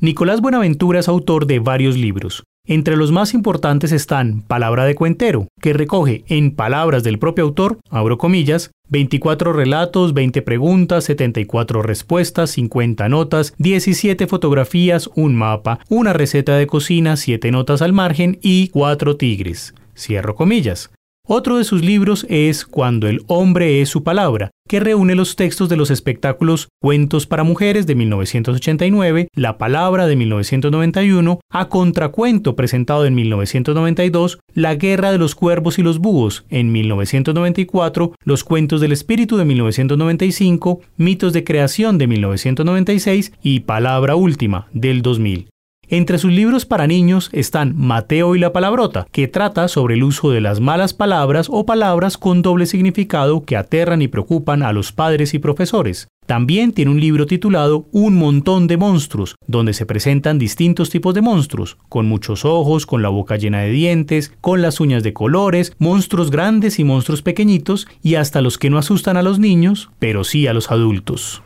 Nicolás 0.00 0.40
Buenaventura 0.40 1.00
es 1.00 1.08
autor 1.08 1.46
de 1.46 1.58
varios 1.58 1.96
libros. 1.96 2.44
Entre 2.70 2.98
los 2.98 3.12
más 3.12 3.32
importantes 3.32 3.92
están 3.92 4.42
Palabra 4.42 4.84
de 4.84 4.94
Cuentero, 4.94 5.48
que 5.58 5.72
recoge 5.72 6.24
en 6.28 6.54
palabras 6.54 7.02
del 7.02 7.18
propio 7.18 7.44
autor, 7.44 7.78
abro 7.88 8.18
comillas, 8.18 8.72
24 8.90 9.54
relatos, 9.54 10.12
20 10.12 10.42
preguntas, 10.42 11.04
74 11.04 11.80
respuestas, 11.80 12.50
50 12.50 13.08
notas, 13.08 13.54
17 13.56 14.26
fotografías, 14.26 15.08
un 15.14 15.34
mapa, 15.34 15.78
una 15.88 16.12
receta 16.12 16.58
de 16.58 16.66
cocina, 16.66 17.16
7 17.16 17.50
notas 17.52 17.80
al 17.80 17.94
margen 17.94 18.38
y 18.42 18.68
4 18.68 19.16
tigres. 19.16 19.72
Cierro 19.96 20.34
comillas. 20.34 20.90
Otro 21.30 21.58
de 21.58 21.64
sus 21.64 21.84
libros 21.84 22.24
es 22.30 22.64
Cuando 22.64 23.06
el 23.06 23.20
hombre 23.26 23.82
es 23.82 23.90
su 23.90 24.02
palabra, 24.02 24.50
que 24.66 24.80
reúne 24.80 25.14
los 25.14 25.36
textos 25.36 25.68
de 25.68 25.76
los 25.76 25.90
espectáculos 25.90 26.70
Cuentos 26.80 27.26
para 27.26 27.44
Mujeres 27.44 27.86
de 27.86 27.94
1989, 27.94 29.28
La 29.34 29.58
Palabra 29.58 30.06
de 30.06 30.16
1991, 30.16 31.38
A 31.50 31.68
Contracuento 31.68 32.56
presentado 32.56 33.04
en 33.04 33.14
1992, 33.14 34.38
La 34.54 34.76
Guerra 34.76 35.12
de 35.12 35.18
los 35.18 35.34
Cuervos 35.34 35.78
y 35.78 35.82
los 35.82 35.98
Búhos 35.98 36.46
en 36.48 36.72
1994, 36.72 38.14
Los 38.24 38.42
Cuentos 38.42 38.80
del 38.80 38.92
Espíritu 38.92 39.36
de 39.36 39.44
1995, 39.44 40.80
Mitos 40.96 41.34
de 41.34 41.44
Creación 41.44 41.98
de 41.98 42.06
1996 42.06 43.32
y 43.42 43.60
Palabra 43.60 44.16
Última 44.16 44.68
del 44.72 45.02
2000. 45.02 45.50
Entre 45.90 46.18
sus 46.18 46.30
libros 46.30 46.66
para 46.66 46.86
niños 46.86 47.30
están 47.32 47.74
Mateo 47.74 48.36
y 48.36 48.38
la 48.38 48.52
Palabrota, 48.52 49.06
que 49.10 49.26
trata 49.26 49.68
sobre 49.68 49.94
el 49.94 50.02
uso 50.02 50.30
de 50.30 50.42
las 50.42 50.60
malas 50.60 50.92
palabras 50.92 51.48
o 51.50 51.64
palabras 51.64 52.18
con 52.18 52.42
doble 52.42 52.66
significado 52.66 53.42
que 53.44 53.56
aterran 53.56 54.02
y 54.02 54.08
preocupan 54.08 54.62
a 54.62 54.74
los 54.74 54.92
padres 54.92 55.32
y 55.32 55.38
profesores. 55.38 56.08
También 56.26 56.72
tiene 56.72 56.90
un 56.90 57.00
libro 57.00 57.24
titulado 57.24 57.86
Un 57.90 58.16
montón 58.16 58.66
de 58.66 58.76
monstruos, 58.76 59.36
donde 59.46 59.72
se 59.72 59.86
presentan 59.86 60.38
distintos 60.38 60.90
tipos 60.90 61.14
de 61.14 61.22
monstruos, 61.22 61.78
con 61.88 62.04
muchos 62.04 62.44
ojos, 62.44 62.84
con 62.84 63.00
la 63.00 63.08
boca 63.08 63.36
llena 63.36 63.60
de 63.60 63.70
dientes, 63.70 64.34
con 64.42 64.60
las 64.60 64.80
uñas 64.80 65.02
de 65.02 65.14
colores, 65.14 65.72
monstruos 65.78 66.30
grandes 66.30 66.78
y 66.78 66.84
monstruos 66.84 67.22
pequeñitos, 67.22 67.88
y 68.02 68.16
hasta 68.16 68.42
los 68.42 68.58
que 68.58 68.68
no 68.68 68.76
asustan 68.76 69.16
a 69.16 69.22
los 69.22 69.38
niños, 69.38 69.88
pero 69.98 70.22
sí 70.22 70.46
a 70.46 70.52
los 70.52 70.70
adultos. 70.70 71.40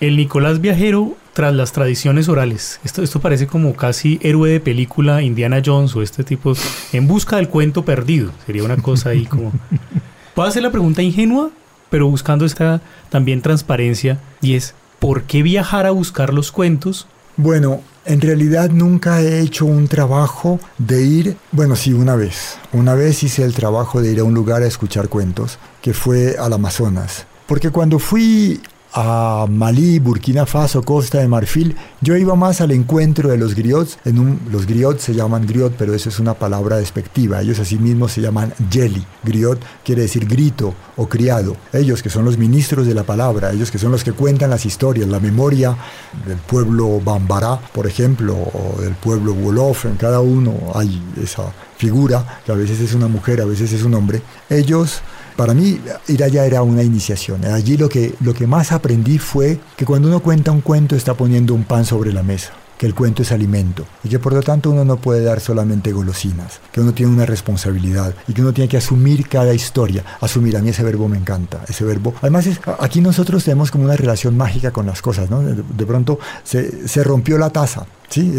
El 0.00 0.16
Nicolás 0.16 0.60
Viajero 0.60 1.16
tras 1.34 1.52
las 1.52 1.72
tradiciones 1.72 2.28
orales. 2.28 2.80
Esto, 2.84 3.02
esto 3.02 3.20
parece 3.20 3.46
como 3.46 3.74
casi 3.74 4.18
héroe 4.22 4.50
de 4.50 4.60
película 4.60 5.20
Indiana 5.20 5.60
Jones 5.64 5.94
o 5.94 6.00
este 6.00 6.24
tipo 6.24 6.54
en 6.92 7.06
busca 7.06 7.36
del 7.36 7.48
cuento 7.48 7.84
perdido. 7.84 8.30
Sería 8.46 8.64
una 8.64 8.78
cosa 8.78 9.10
ahí 9.10 9.26
como... 9.26 9.52
Puedo 10.34 10.48
hacer 10.48 10.62
la 10.62 10.70
pregunta 10.70 11.02
ingenua, 11.02 11.50
pero 11.90 12.08
buscando 12.08 12.44
esta 12.44 12.80
también 13.10 13.42
transparencia 13.42 14.18
y 14.40 14.54
es, 14.54 14.74
¿por 14.98 15.24
qué 15.24 15.42
viajar 15.42 15.86
a 15.86 15.90
buscar 15.90 16.32
los 16.32 16.50
cuentos? 16.50 17.06
Bueno, 17.36 17.82
en 18.04 18.20
realidad 18.20 18.70
nunca 18.70 19.20
he 19.20 19.40
hecho 19.40 19.64
un 19.64 19.88
trabajo 19.88 20.60
de 20.78 21.02
ir, 21.02 21.36
bueno, 21.52 21.74
sí, 21.74 21.92
una 21.92 22.16
vez. 22.16 22.58
Una 22.72 22.94
vez 22.94 23.22
hice 23.22 23.44
el 23.44 23.54
trabajo 23.54 24.00
de 24.00 24.12
ir 24.12 24.20
a 24.20 24.24
un 24.24 24.34
lugar 24.34 24.62
a 24.62 24.66
escuchar 24.66 25.08
cuentos, 25.08 25.58
que 25.82 25.94
fue 25.94 26.36
al 26.38 26.52
Amazonas. 26.52 27.26
Porque 27.46 27.70
cuando 27.70 27.98
fui 27.98 28.60
a 28.96 29.46
Malí, 29.50 29.98
Burkina 29.98 30.46
Faso, 30.46 30.82
Costa 30.82 31.18
de 31.18 31.26
Marfil, 31.26 31.74
yo 32.00 32.16
iba 32.16 32.36
más 32.36 32.60
al 32.60 32.70
encuentro 32.70 33.28
de 33.28 33.36
los 33.36 33.56
griots. 33.56 33.98
En 34.04 34.20
un, 34.20 34.40
los 34.52 34.66
griots 34.66 35.02
se 35.02 35.14
llaman 35.14 35.46
griot, 35.46 35.74
pero 35.76 35.94
eso 35.94 36.08
es 36.08 36.20
una 36.20 36.34
palabra 36.34 36.76
despectiva. 36.76 37.42
Ellos 37.42 37.58
así 37.58 37.76
mismos 37.76 38.12
se 38.12 38.20
llaman 38.20 38.54
yeli. 38.70 39.04
Griot 39.24 39.60
quiere 39.84 40.02
decir 40.02 40.26
grito 40.26 40.74
o 40.96 41.08
criado. 41.08 41.56
Ellos 41.72 42.04
que 42.04 42.10
son 42.10 42.24
los 42.24 42.38
ministros 42.38 42.86
de 42.86 42.94
la 42.94 43.02
palabra, 43.02 43.50
ellos 43.50 43.72
que 43.72 43.78
son 43.78 43.90
los 43.90 44.04
que 44.04 44.12
cuentan 44.12 44.50
las 44.50 44.64
historias, 44.64 45.08
la 45.08 45.18
memoria 45.18 45.76
del 46.24 46.38
pueblo 46.38 47.00
Bambará, 47.00 47.58
por 47.72 47.88
ejemplo, 47.88 48.34
o 48.34 48.80
del 48.80 48.94
pueblo 48.94 49.32
Wolof, 49.32 49.86
en 49.86 49.96
cada 49.96 50.20
uno 50.20 50.54
hay 50.72 51.02
esa 51.20 51.52
figura, 51.76 52.40
que 52.46 52.52
a 52.52 52.54
veces 52.54 52.78
es 52.80 52.94
una 52.94 53.08
mujer, 53.08 53.40
a 53.40 53.44
veces 53.44 53.72
es 53.72 53.82
un 53.82 53.94
hombre. 53.94 54.22
Ellos 54.48 55.02
para 55.36 55.54
mí 55.54 55.80
ir 56.08 56.24
allá 56.24 56.44
era 56.44 56.62
una 56.62 56.82
iniciación. 56.82 57.44
Allí 57.44 57.76
lo 57.76 57.88
que, 57.88 58.14
lo 58.20 58.34
que 58.34 58.46
más 58.46 58.72
aprendí 58.72 59.18
fue 59.18 59.58
que 59.76 59.84
cuando 59.84 60.08
uno 60.08 60.20
cuenta 60.20 60.52
un 60.52 60.60
cuento 60.60 60.96
está 60.96 61.14
poniendo 61.14 61.54
un 61.54 61.64
pan 61.64 61.84
sobre 61.84 62.12
la 62.12 62.22
mesa 62.22 62.52
que 62.78 62.86
el 62.86 62.94
cuento 62.94 63.22
es 63.22 63.32
alimento 63.32 63.86
y 64.02 64.08
que 64.08 64.18
por 64.18 64.32
lo 64.32 64.42
tanto 64.42 64.70
uno 64.70 64.84
no 64.84 64.96
puede 64.96 65.22
dar 65.22 65.40
solamente 65.40 65.92
golosinas, 65.92 66.60
que 66.72 66.80
uno 66.80 66.92
tiene 66.92 67.12
una 67.12 67.26
responsabilidad 67.26 68.14
y 68.26 68.32
que 68.32 68.42
uno 68.42 68.52
tiene 68.52 68.68
que 68.68 68.76
asumir 68.76 69.28
cada 69.28 69.54
historia. 69.54 70.04
Asumir, 70.20 70.56
a 70.56 70.60
mí 70.60 70.70
ese 70.70 70.82
verbo 70.82 71.08
me 71.08 71.16
encanta, 71.16 71.62
ese 71.68 71.84
verbo. 71.84 72.14
Además, 72.20 72.46
es, 72.46 72.60
aquí 72.80 73.00
nosotros 73.00 73.44
tenemos 73.44 73.70
como 73.70 73.84
una 73.84 73.96
relación 73.96 74.36
mágica 74.36 74.72
con 74.72 74.86
las 74.86 75.02
cosas, 75.02 75.30
¿no? 75.30 75.40
De, 75.42 75.86
pronto 75.86 76.18
se, 76.42 76.88
se 76.88 77.04
rompió 77.04 77.38
la 77.38 77.50
taza 77.50 77.86
Sí, 78.08 78.32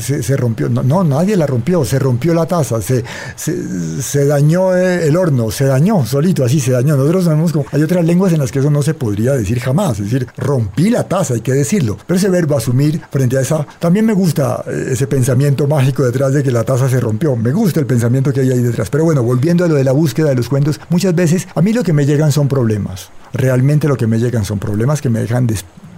se, 0.00 0.36
rompió. 0.36 0.68
No, 0.68 1.04
nadie 1.04 1.36
la 1.36 1.46
rompió, 1.46 1.84
se 1.84 1.98
rompió 1.98 2.34
la 2.34 2.46
taza, 2.46 2.80
se, 2.80 4.24
dañó 4.26 4.74
el 4.74 5.16
horno, 5.16 5.50
se 5.50 5.66
dañó 5.66 6.04
solito, 6.04 6.44
así 6.44 6.58
se 6.58 6.72
dañó. 6.72 6.96
Nosotros 6.96 7.24
sabemos 7.24 7.52
como. 7.52 7.66
Hay 7.72 7.82
otras 7.82 8.04
lenguas 8.04 8.32
en 8.32 8.40
las 8.40 8.50
que 8.50 8.58
eso 8.58 8.70
no 8.70 8.82
se 8.82 8.94
podría 8.94 9.32
decir 9.32 9.60
jamás. 9.60 10.00
Es 10.00 10.10
decir, 10.10 10.26
rompí 10.36 10.90
la 10.90 11.04
taza, 11.04 11.34
hay 11.34 11.40
que 11.42 11.52
decirlo. 11.52 11.96
Pero 12.06 12.18
ese 12.18 12.28
verbo 12.28 12.56
asumir 12.56 13.00
frente 13.10 13.38
a 13.38 13.40
esa. 13.40 13.66
También 13.78 14.04
me 14.04 14.14
gusta 14.14 14.64
eh, 14.66 14.88
ese 14.90 15.06
pensamiento 15.06 15.66
mágico 15.66 16.04
detrás 16.04 16.32
de 16.32 16.42
que 16.42 16.50
la 16.50 16.64
taza 16.64 16.88
se 16.88 16.98
rompió. 16.98 17.36
Me 17.36 17.52
gusta 17.52 17.80
el 17.80 17.86
pensamiento 17.86 18.32
que 18.32 18.40
hay 18.40 18.50
ahí 18.50 18.62
detrás. 18.62 18.90
Pero 18.90 19.04
bueno, 19.04 19.22
volviendo 19.22 19.64
a 19.64 19.68
lo 19.68 19.74
de 19.74 19.84
la 19.84 19.92
búsqueda 19.92 20.30
de 20.30 20.34
los 20.34 20.48
cuentos, 20.48 20.80
muchas 20.88 21.14
veces 21.14 21.46
a 21.54 21.62
mí 21.62 21.72
lo 21.72 21.84
que 21.84 21.92
me 21.92 22.06
llegan 22.06 22.32
son 22.32 22.48
problemas. 22.48 23.10
Realmente 23.32 23.86
lo 23.86 23.96
que 23.96 24.06
me 24.06 24.18
llegan 24.18 24.44
son 24.44 24.58
problemas 24.58 25.00
que 25.00 25.08
me 25.08 25.20
dejan 25.20 25.46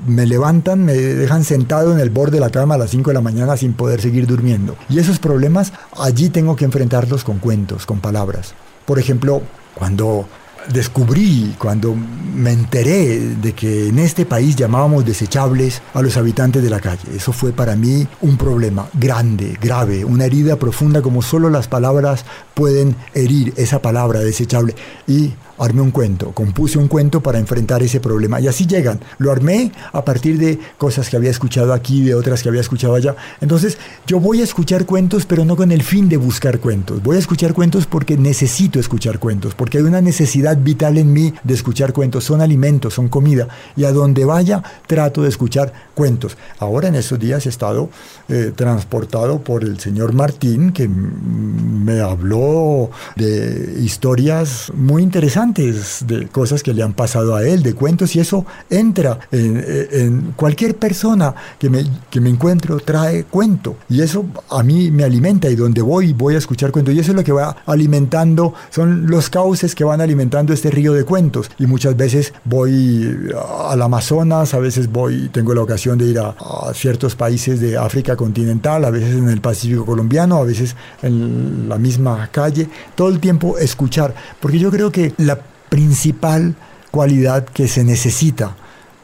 me 0.07 0.27
levantan, 0.27 0.85
me 0.85 0.95
dejan 0.95 1.45
sentado 1.45 1.93
en 1.93 2.01
el 2.01 2.11
borde 2.11 2.33
de 2.33 2.41
la 2.41 2.51
cama 2.51 2.75
a 2.75 2.79
las 2.79 2.91
5 2.91 3.11
de 3.11 3.15
la 3.15 3.21
mañana 3.21 3.57
sin 3.57 3.75
poder 3.75 4.01
seguir 4.01 4.27
durmiendo. 4.27 4.77
Y 4.89 4.99
esos 4.99 5.19
problemas 5.19 5.73
allí 5.97 6.29
tengo 6.29 6.57
que 6.57 6.65
enfrentarlos 6.65 7.25
con 7.25 7.39
cuentos, 7.39 7.87
con 7.87 8.01
palabras. 8.01 8.55
Por 8.87 8.99
ejemplo, 8.99 9.43
cuando 9.75 10.27
descubrí, 10.73 11.55
cuando 11.59 11.95
me 11.95 12.53
enteré 12.53 13.19
de 13.19 13.53
que 13.53 13.89
en 13.89 13.99
este 13.99 14.27
país 14.27 14.57
llamábamos 14.57 15.05
desechables 15.05 15.83
a 15.95 16.03
los 16.03 16.17
habitantes 16.17 16.63
de 16.63 16.71
la 16.71 16.81
calle. 16.81 17.03
Eso 17.15 17.33
fue 17.33 17.53
para 17.53 17.77
mí 17.77 18.07
un 18.21 18.37
problema 18.37 18.87
grande, 18.95 19.59
grave, 19.61 20.05
una 20.05 20.25
herida 20.25 20.57
profunda 20.57 21.03
como 21.03 21.23
solo 21.23 21.51
las 21.51 21.69
palabras 21.69 22.25
pueden 22.55 22.97
herir 23.15 23.53
esa 23.57 23.81
palabra 23.83 24.21
desechable. 24.21 24.75
Y 25.07 25.33
armé 25.65 25.81
un 25.81 25.93
cuento, 25.93 26.33
compuse 26.33 26.77
un 26.77 26.89
cuento 26.89 27.23
para 27.23 27.39
enfrentar 27.39 27.83
ese 27.83 28.01
problema. 28.01 28.41
Y 28.41 28.49
así 28.49 28.67
llegan. 28.67 28.99
Lo 29.19 29.31
armé 29.31 29.71
a 29.93 30.05
partir 30.05 30.37
de 30.39 30.59
cosas 30.77 31.09
que 31.09 31.17
había 31.17 31.31
escuchado 31.31 31.73
aquí, 31.73 32.03
de 32.03 32.15
otras 32.15 32.43
que 32.43 32.49
había 32.49 32.61
escuchado 32.61 32.95
allá. 32.95 33.15
Entonces, 33.41 33.79
yo 34.07 34.19
voy 34.19 34.41
a 34.41 34.45
escuchar 34.45 34.87
cuentos, 34.87 35.25
pero 35.25 35.45
no 35.45 35.57
con 35.57 35.71
el 35.71 35.83
fin 35.83 36.09
de 36.09 36.17
buscar 36.17 36.59
cuentos. 36.59 37.03
Voy 37.03 37.17
a 37.17 37.19
escuchar 37.21 37.55
cuentos 37.55 37.87
porque 37.87 38.17
necesito 38.17 38.81
escuchar 38.81 39.21
cuentos, 39.21 39.55
porque 39.55 39.79
hay 39.79 39.85
una 39.85 40.01
necesidad 40.01 40.57
vital 40.57 40.99
en 40.99 41.13
mí 41.13 41.33
de 41.45 41.55
escuchar 41.55 41.93
cuentos. 41.93 42.25
Son 42.25 42.41
alimentos, 42.41 42.95
son 42.95 43.09
comida. 43.09 43.47
Y 43.77 43.85
a 43.85 43.93
donde 43.93 44.25
vaya, 44.25 44.63
trato 44.87 45.23
de 45.23 45.29
escuchar 45.29 45.73
cuentos. 45.95 46.37
Ahora 46.59 46.89
en 46.89 46.97
estos 46.97 47.21
días 47.21 47.47
he 47.47 47.49
estado 47.49 47.89
eh, 48.29 48.53
transportado 48.55 49.41
por 49.41 49.63
el 49.63 49.79
señor 49.79 50.13
Martín, 50.13 50.73
que 50.73 50.89
me 50.89 52.01
habló 52.01 52.91
de 53.15 53.77
historias 53.81 54.73
muy 54.75 55.03
interesantes 55.03 55.52
de 55.53 56.29
cosas 56.29 56.63
que 56.63 56.73
le 56.73 56.83
han 56.83 56.95
pasado 56.95 57.35
a 57.35 57.45
él, 57.45 57.63
de 57.63 57.75
cuentos, 57.75 58.15
y 58.17 58.21
eso 58.21 58.45
entra 58.71 59.19
en, 59.31 60.33
cualquier 60.37 60.77
persona 60.77 61.35
que 61.59 61.69
me, 61.69 61.85
que 62.11 62.21
me 62.21 62.31
encuentro, 62.31 62.79
trae 62.81 63.25
cuento. 63.25 63.77
Y 63.89 64.01
eso 64.01 64.25
a 64.51 64.63
mí 64.63 64.91
me 64.91 65.05
alimenta 65.05 65.49
y 65.49 65.57
donde 65.57 65.83
voy 65.83 66.13
voy 66.13 66.35
a 66.35 66.39
escuchar 66.39 66.71
cuentos. 66.71 66.95
Y 66.95 67.01
eso 67.01 67.13
es 67.13 67.17
lo 67.17 67.25
que 67.25 67.33
va 67.33 67.57
alimentando, 67.67 68.55
son 68.71 69.07
los 69.07 69.31
cauces 69.31 69.75
que 69.75 69.85
van 69.85 70.01
alimentando 70.01 70.53
este 70.53 70.71
río 70.71 70.93
de 70.93 71.05
cuentos. 71.05 71.51
Y 71.59 71.67
muchas 71.67 71.97
veces 71.97 72.33
voy 72.45 73.31
al 73.69 73.83
Amazonas, 73.83 74.55
a 74.55 74.59
veces 74.59 74.91
voy, 74.91 75.29
tengo 75.29 75.55
la 75.55 75.63
ocasión 75.63 75.99
de 75.99 76.07
ir 76.07 76.19
a, 76.19 76.31
a 76.31 76.73
ciertos 76.75 77.15
países 77.15 77.61
de 77.61 77.77
África 77.77 78.17
continental, 78.17 78.85
a 78.85 78.91
veces 78.91 79.17
en 79.17 79.29
el 79.29 79.41
Pacífico 79.41 79.85
colombiano, 79.85 80.37
a 80.37 80.45
veces 80.45 80.77
en 81.03 81.69
la 81.69 81.79
misma 81.79 82.29
calle. 82.31 82.69
Todo 82.95 83.09
el 83.09 83.21
tiempo 83.21 83.59
escuchar, 83.59 84.15
porque 84.41 84.59
yo 84.59 84.71
creo 84.71 84.91
que 84.91 85.13
la 85.19 85.37
principal 85.73 86.55
cualidad 86.91 87.47
que 87.47 87.67
se 87.67 87.83
necesita 87.83 88.55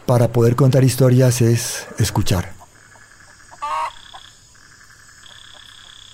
para 0.04 0.34
poder 0.34 0.54
contar 0.54 0.84
historias 0.84 1.40
es 1.40 1.86
escuchar. 1.98 2.52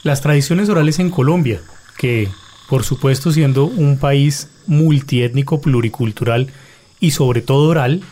Las 0.04 0.20
tradiciones 0.20 0.68
orales 0.68 1.00
en 1.00 1.10
Colombia, 1.10 1.60
que 1.98 2.28
por 2.68 2.84
supuesto 2.84 3.32
siendo 3.32 3.64
un 3.64 3.98
país 3.98 4.46
multiétnico, 4.68 5.60
pluricultural 5.60 6.52
y 7.00 7.10
sobre 7.10 7.42
todo 7.42 7.68
oral, 7.68 8.02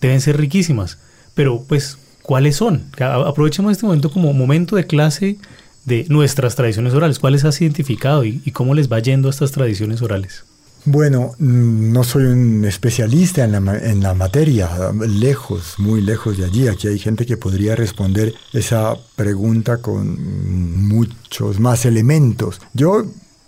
deben 0.00 0.20
ser 0.20 0.36
riquísimas. 0.36 0.98
Pero 1.34 1.64
pues 1.66 1.98
¿cuáles 2.22 2.54
son? 2.54 2.84
Aprovechemos 3.00 3.72
este 3.72 3.84
momento 3.84 4.12
como 4.12 4.32
momento 4.32 4.76
de 4.76 4.86
clase 4.86 5.38
de 5.86 6.06
nuestras 6.08 6.54
tradiciones 6.54 6.94
orales. 6.94 7.18
¿Cuáles 7.18 7.44
has 7.44 7.60
identificado 7.60 8.24
y, 8.24 8.38
cómo 8.52 8.76
les 8.76 8.92
va 8.92 9.00
yendo 9.00 9.26
a 9.26 9.32
estas 9.32 9.50
tradiciones 9.50 10.02
orales? 10.02 10.44
Bueno, 10.86 11.32
mm, 11.38 11.92
no 11.92 12.04
soy 12.04 12.24
un 12.24 12.64
especialista 12.66 13.44
en 13.44 13.52
la, 13.52 13.78
en 13.78 14.02
la, 14.02 14.12
materia, 14.12 14.68
lejos, 15.08 15.76
muy 15.78 16.02
lejos 16.02 16.36
de 16.36 16.44
allí. 16.44 16.68
Aquí 16.68 16.88
hay 16.88 16.98
gente 16.98 17.24
que 17.24 17.38
podría 17.38 17.74
responder 17.74 18.34
esa 18.52 18.94
pregunta 19.16 19.78
con 19.78 20.86
muchos 20.86 21.58
más 21.58 21.86
elementos. 21.86 22.60
Yo 22.74 23.02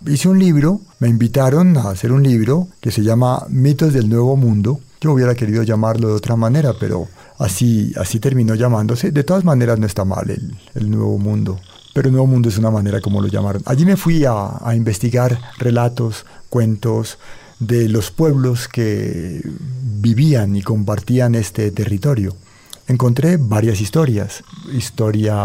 hice 0.07 0.29
un 0.29 0.39
libro, 0.39 0.81
me 0.99 1.09
invitaron 1.09 1.77
a 1.77 1.91
hacer 1.91 2.11
un 2.11 2.23
libro 2.23 2.69
que 2.81 2.89
se 2.89 3.03
llama 3.03 3.45
Mitos 3.49 3.93
del 3.93 4.09
Nuevo 4.09 4.35
Mundo. 4.35 4.79
Yo 4.99 5.11
hubiera 5.11 5.35
querido 5.35 5.61
llamarlo 5.61 6.07
de 6.07 6.15
otra 6.15 6.35
manera, 6.35 6.73
pero 6.79 7.07
así, 7.37 7.93
así 7.97 8.19
terminó 8.19 8.55
llamándose. 8.55 9.11
De 9.11 9.23
todas 9.23 9.45
maneras 9.45 9.77
no 9.77 9.85
está 9.85 10.05
mal 10.05 10.27
el, 10.31 10.55
el 10.73 10.89
Nuevo 10.89 11.19
Mundo 11.19 11.59
pero 11.97 12.11
Nuevo 12.11 12.27
Mundo 12.27 12.47
es 12.47 12.59
una 12.59 12.69
manera 12.69 13.01
como 13.01 13.23
lo 13.23 13.27
llamaron. 13.27 13.63
Allí 13.65 13.83
me 13.83 13.97
fui 13.97 14.23
a, 14.23 14.59
investigar 14.75 15.41
relatos, 15.57 16.27
cuentos 16.47 17.17
de 17.57 17.89
los 17.89 18.11
pueblos 18.11 18.67
que 18.67 19.41
vivían 19.43 20.55
y 20.55 20.61
compartían 20.61 21.33
este 21.33 21.71
territorio. 21.71 22.35
Encontré 22.85 23.37
varias 23.37 23.81
historias, 23.81 24.43
historia, 24.71 25.35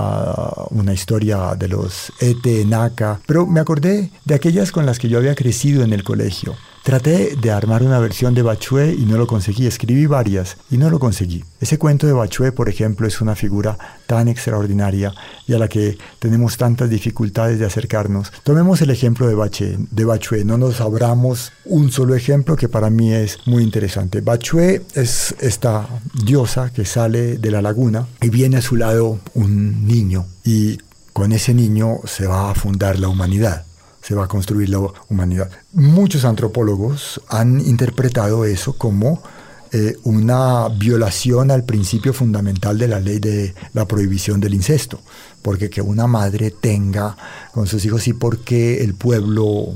una 0.68 0.92
historia 0.92 1.54
de 1.54 1.68
los 1.68 2.12
Ete, 2.20 2.66
Naka, 2.66 3.18
pero 3.26 3.46
me 3.46 3.60
acordé 3.60 4.10
de 4.26 4.34
aquellas 4.34 4.72
con 4.72 4.84
las 4.84 4.98
que 4.98 5.08
yo 5.08 5.16
había 5.16 5.34
crecido 5.34 5.82
en 5.82 5.94
el 5.94 6.04
colegio. 6.04 6.54
Traté 6.82 7.36
de 7.36 7.52
armar 7.52 7.84
una 7.84 8.00
versión 8.00 8.34
de 8.34 8.42
Bachue 8.42 8.92
y 8.92 9.06
no 9.06 9.16
lo 9.16 9.28
conseguí. 9.28 9.68
Escribí 9.68 10.06
varias 10.06 10.56
y 10.68 10.78
no 10.78 10.90
lo 10.90 10.98
conseguí. 10.98 11.44
Ese 11.60 11.78
cuento 11.78 12.08
de 12.08 12.12
Bachue, 12.12 12.50
por 12.50 12.68
ejemplo, 12.68 13.06
es 13.06 13.20
una 13.20 13.36
figura 13.36 13.78
tan 14.08 14.26
extraordinaria 14.26 15.14
y 15.46 15.54
a 15.54 15.58
la 15.58 15.68
que 15.68 15.96
tenemos 16.18 16.56
tantas 16.56 16.90
dificultades 16.90 17.60
de 17.60 17.66
acercarnos. 17.66 18.32
Tomemos 18.42 18.80
el 18.80 18.90
ejemplo 18.90 19.28
de 19.28 19.36
Bachue. 19.36 19.78
De 19.92 20.04
Bachue. 20.04 20.44
No 20.44 20.58
nos 20.58 20.80
abramos 20.80 21.52
un 21.64 21.92
solo 21.92 22.16
ejemplo 22.16 22.56
que 22.56 22.68
para 22.68 22.90
mí 22.90 23.12
es 23.12 23.38
muy 23.46 23.62
interesante. 23.62 24.20
Bachue 24.20 24.82
es 24.94 25.36
esta 25.38 25.88
diosa 26.24 26.72
que 26.72 26.84
sale 26.84 27.38
de 27.38 27.50
la 27.52 27.62
laguna 27.62 28.08
y 28.20 28.28
viene 28.28 28.56
a 28.56 28.62
su 28.62 28.74
lado 28.74 29.20
un 29.34 29.86
niño 29.86 30.26
y 30.44 30.78
con 31.12 31.30
ese 31.30 31.54
niño 31.54 32.00
se 32.06 32.26
va 32.26 32.50
a 32.50 32.54
fundar 32.56 32.98
la 32.98 33.06
humanidad 33.06 33.66
se 34.02 34.14
va 34.14 34.24
a 34.24 34.28
construir 34.28 34.68
la 34.68 34.80
humanidad. 35.08 35.50
Muchos 35.72 36.24
antropólogos 36.24 37.22
han 37.28 37.60
interpretado 37.60 38.44
eso 38.44 38.74
como 38.74 39.22
eh, 39.70 39.96
una 40.02 40.68
violación 40.68 41.50
al 41.50 41.64
principio 41.64 42.12
fundamental 42.12 42.76
de 42.76 42.88
la 42.88 43.00
ley 43.00 43.18
de 43.20 43.54
la 43.72 43.86
prohibición 43.86 44.40
del 44.40 44.54
incesto, 44.54 45.00
porque 45.40 45.70
que 45.70 45.80
una 45.80 46.06
madre 46.06 46.50
tenga 46.50 47.16
con 47.54 47.66
sus 47.66 47.84
hijos 47.84 48.06
y 48.08 48.12
porque 48.12 48.84
el 48.84 48.94
pueblo 48.94 49.68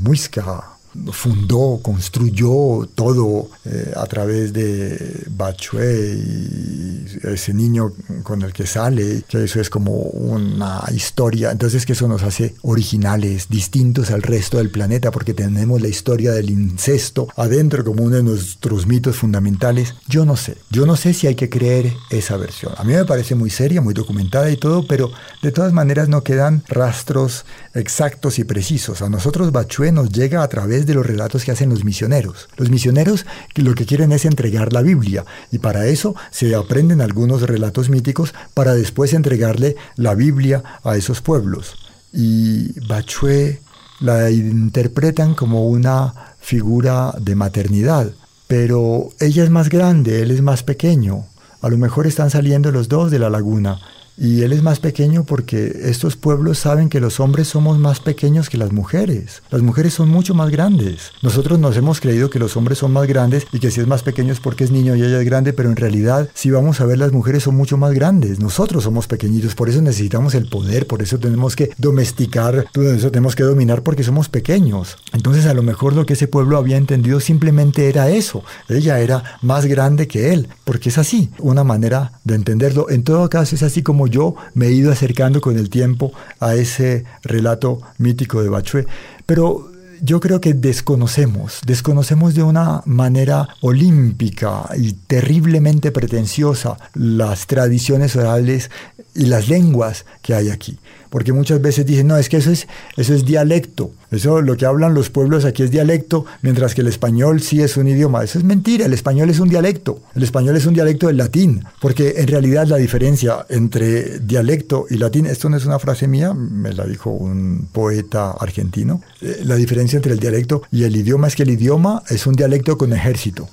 muisca 0.00 0.73
fundó, 1.12 1.80
construyó 1.82 2.88
todo 2.94 3.48
eh, 3.64 3.92
a 3.96 4.06
través 4.06 4.52
de 4.52 5.24
Bachue 5.30 6.14
y 6.16 7.06
ese 7.22 7.54
niño 7.54 7.92
con 8.22 8.42
el 8.42 8.52
que 8.52 8.66
sale, 8.66 9.24
que 9.28 9.44
eso 9.44 9.60
es 9.60 9.70
como 9.70 9.92
una 9.92 10.82
historia, 10.92 11.50
entonces 11.50 11.86
que 11.86 11.92
eso 11.92 12.08
nos 12.08 12.22
hace 12.22 12.54
originales, 12.62 13.48
distintos 13.48 14.10
al 14.10 14.22
resto 14.22 14.58
del 14.58 14.70
planeta, 14.70 15.10
porque 15.10 15.34
tenemos 15.34 15.80
la 15.80 15.88
historia 15.88 16.32
del 16.32 16.50
incesto 16.50 17.28
adentro 17.36 17.84
como 17.84 18.04
uno 18.04 18.16
de 18.16 18.22
nuestros 18.22 18.86
mitos 18.86 19.16
fundamentales. 19.16 19.94
Yo 20.08 20.24
no 20.24 20.36
sé, 20.36 20.56
yo 20.70 20.86
no 20.86 20.96
sé 20.96 21.14
si 21.14 21.26
hay 21.26 21.34
que 21.34 21.50
creer 21.50 21.92
esa 22.10 22.36
versión. 22.36 22.72
A 22.76 22.84
mí 22.84 22.92
me 22.92 23.04
parece 23.04 23.34
muy 23.34 23.50
seria, 23.50 23.80
muy 23.80 23.94
documentada 23.94 24.50
y 24.50 24.56
todo, 24.56 24.86
pero 24.86 25.10
de 25.42 25.52
todas 25.52 25.72
maneras 25.72 26.08
no 26.08 26.22
quedan 26.22 26.62
rastros 26.68 27.44
exactos 27.74 28.38
y 28.38 28.44
precisos. 28.44 29.02
A 29.02 29.08
nosotros 29.08 29.52
Bachue 29.52 29.92
nos 29.92 30.10
llega 30.10 30.42
a 30.42 30.48
través 30.48 30.83
de 30.86 30.94
los 30.94 31.06
relatos 31.06 31.44
que 31.44 31.52
hacen 31.52 31.70
los 31.70 31.84
misioneros. 31.84 32.48
Los 32.56 32.70
misioneros 32.70 33.26
lo 33.54 33.74
que 33.74 33.86
quieren 33.86 34.12
es 34.12 34.24
entregar 34.24 34.72
la 34.72 34.82
Biblia 34.82 35.24
y 35.50 35.58
para 35.58 35.86
eso 35.86 36.14
se 36.30 36.54
aprenden 36.54 37.00
algunos 37.00 37.42
relatos 37.42 37.88
míticos 37.88 38.34
para 38.52 38.74
después 38.74 39.12
entregarle 39.12 39.76
la 39.96 40.14
Biblia 40.14 40.62
a 40.82 40.96
esos 40.96 41.20
pueblos. 41.20 41.76
Y 42.12 42.78
Bachue 42.86 43.60
la 44.00 44.30
interpretan 44.30 45.34
como 45.34 45.68
una 45.68 46.34
figura 46.40 47.14
de 47.18 47.34
maternidad, 47.34 48.12
pero 48.46 49.10
ella 49.20 49.44
es 49.44 49.50
más 49.50 49.68
grande, 49.68 50.22
él 50.22 50.30
es 50.30 50.42
más 50.42 50.62
pequeño. 50.62 51.24
A 51.62 51.68
lo 51.68 51.78
mejor 51.78 52.06
están 52.06 52.30
saliendo 52.30 52.70
los 52.70 52.88
dos 52.88 53.10
de 53.10 53.18
la 53.18 53.30
laguna 53.30 53.80
y 54.16 54.42
él 54.42 54.52
es 54.52 54.62
más 54.62 54.78
pequeño 54.78 55.24
porque 55.24 55.80
estos 55.84 56.16
pueblos 56.16 56.58
saben 56.58 56.88
que 56.88 57.00
los 57.00 57.18
hombres 57.20 57.48
somos 57.48 57.78
más 57.78 58.00
pequeños 58.00 58.48
que 58.48 58.58
las 58.58 58.72
mujeres. 58.72 59.42
Las 59.50 59.62
mujeres 59.62 59.94
son 59.94 60.08
mucho 60.08 60.34
más 60.34 60.50
grandes. 60.50 61.10
Nosotros 61.22 61.58
nos 61.58 61.76
hemos 61.76 62.00
creído 62.00 62.30
que 62.30 62.38
los 62.38 62.56
hombres 62.56 62.78
son 62.78 62.92
más 62.92 63.06
grandes 63.08 63.46
y 63.52 63.58
que 63.58 63.70
si 63.70 63.80
es 63.80 63.86
más 63.86 64.02
pequeño 64.02 64.32
es 64.32 64.40
porque 64.40 64.64
es 64.64 64.70
niño 64.70 64.94
y 64.94 65.02
ella 65.02 65.20
es 65.20 65.26
grande, 65.26 65.52
pero 65.52 65.68
en 65.68 65.76
realidad 65.76 66.28
si 66.34 66.50
vamos 66.50 66.80
a 66.80 66.86
ver 66.86 66.98
las 66.98 67.12
mujeres 67.12 67.42
son 67.42 67.56
mucho 67.56 67.76
más 67.76 67.92
grandes. 67.92 68.38
Nosotros 68.38 68.84
somos 68.84 69.06
pequeñitos, 69.06 69.54
por 69.54 69.68
eso 69.68 69.82
necesitamos 69.82 70.34
el 70.34 70.48
poder, 70.48 70.86
por 70.86 71.02
eso 71.02 71.18
tenemos 71.18 71.56
que 71.56 71.70
domesticar, 71.78 72.66
por 72.72 72.84
eso 72.84 73.10
tenemos 73.10 73.34
que 73.34 73.42
dominar 73.42 73.82
porque 73.82 74.04
somos 74.04 74.28
pequeños. 74.28 74.96
Entonces 75.12 75.46
a 75.46 75.54
lo 75.54 75.62
mejor 75.62 75.94
lo 75.94 76.06
que 76.06 76.12
ese 76.12 76.28
pueblo 76.28 76.56
había 76.56 76.76
entendido 76.76 77.18
simplemente 77.20 77.88
era 77.88 78.10
eso. 78.10 78.44
Ella 78.68 79.00
era 79.00 79.38
más 79.42 79.66
grande 79.66 80.06
que 80.06 80.32
él, 80.32 80.48
porque 80.64 80.90
es 80.90 80.98
así, 80.98 81.30
una 81.38 81.64
manera 81.64 82.20
de 82.24 82.36
entenderlo. 82.36 82.90
En 82.90 83.02
todo 83.02 83.28
caso 83.28 83.56
es 83.56 83.62
así 83.62 83.82
como 83.82 84.03
yo 84.06 84.34
me 84.54 84.66
he 84.66 84.72
ido 84.72 84.92
acercando 84.92 85.40
con 85.40 85.58
el 85.58 85.70
tiempo 85.70 86.12
a 86.40 86.54
ese 86.54 87.04
relato 87.22 87.80
mítico 87.98 88.42
de 88.42 88.48
Bachue. 88.48 88.86
Pero 89.26 89.70
yo 90.00 90.20
creo 90.20 90.40
que 90.40 90.54
desconocemos, 90.54 91.60
desconocemos 91.64 92.34
de 92.34 92.42
una 92.42 92.82
manera 92.84 93.48
olímpica 93.60 94.68
y 94.76 94.92
terriblemente 94.92 95.92
pretenciosa 95.92 96.76
las 96.94 97.46
tradiciones 97.46 98.16
orales 98.16 98.70
y 99.14 99.26
las 99.26 99.48
lenguas 99.48 100.04
que 100.22 100.34
hay 100.34 100.50
aquí 100.50 100.78
porque 101.14 101.32
muchas 101.32 101.62
veces 101.62 101.86
dicen, 101.86 102.08
no, 102.08 102.16
es 102.16 102.28
que 102.28 102.38
eso 102.38 102.50
es, 102.50 102.66
eso 102.96 103.14
es 103.14 103.24
dialecto, 103.24 103.92
eso 104.10 104.42
lo 104.42 104.56
que 104.56 104.66
hablan 104.66 104.94
los 104.94 105.10
pueblos 105.10 105.44
aquí 105.44 105.62
es 105.62 105.70
dialecto, 105.70 106.26
mientras 106.42 106.74
que 106.74 106.80
el 106.80 106.88
español 106.88 107.40
sí 107.40 107.62
es 107.62 107.76
un 107.76 107.86
idioma. 107.86 108.24
Eso 108.24 108.36
es 108.36 108.44
mentira, 108.44 108.86
el 108.86 108.92
español 108.92 109.30
es 109.30 109.38
un 109.38 109.48
dialecto, 109.48 110.02
el 110.16 110.24
español 110.24 110.56
es 110.56 110.66
un 110.66 110.74
dialecto 110.74 111.06
del 111.06 111.18
latín, 111.18 111.62
porque 111.80 112.14
en 112.16 112.26
realidad 112.26 112.66
la 112.66 112.78
diferencia 112.78 113.46
entre 113.48 114.18
dialecto 114.18 114.86
y 114.90 114.96
latín, 114.96 115.26
esto 115.26 115.48
no 115.48 115.56
es 115.56 115.64
una 115.66 115.78
frase 115.78 116.08
mía, 116.08 116.34
me 116.34 116.72
la 116.72 116.84
dijo 116.84 117.10
un 117.10 117.68
poeta 117.70 118.32
argentino, 118.32 119.00
eh, 119.20 119.42
la 119.44 119.54
diferencia 119.54 119.98
entre 119.98 120.14
el 120.14 120.18
dialecto 120.18 120.62
y 120.72 120.82
el 120.82 120.96
idioma 120.96 121.28
es 121.28 121.36
que 121.36 121.44
el 121.44 121.50
idioma 121.50 122.02
es 122.08 122.26
un 122.26 122.34
dialecto 122.34 122.76
con 122.76 122.92
ejército. 122.92 123.48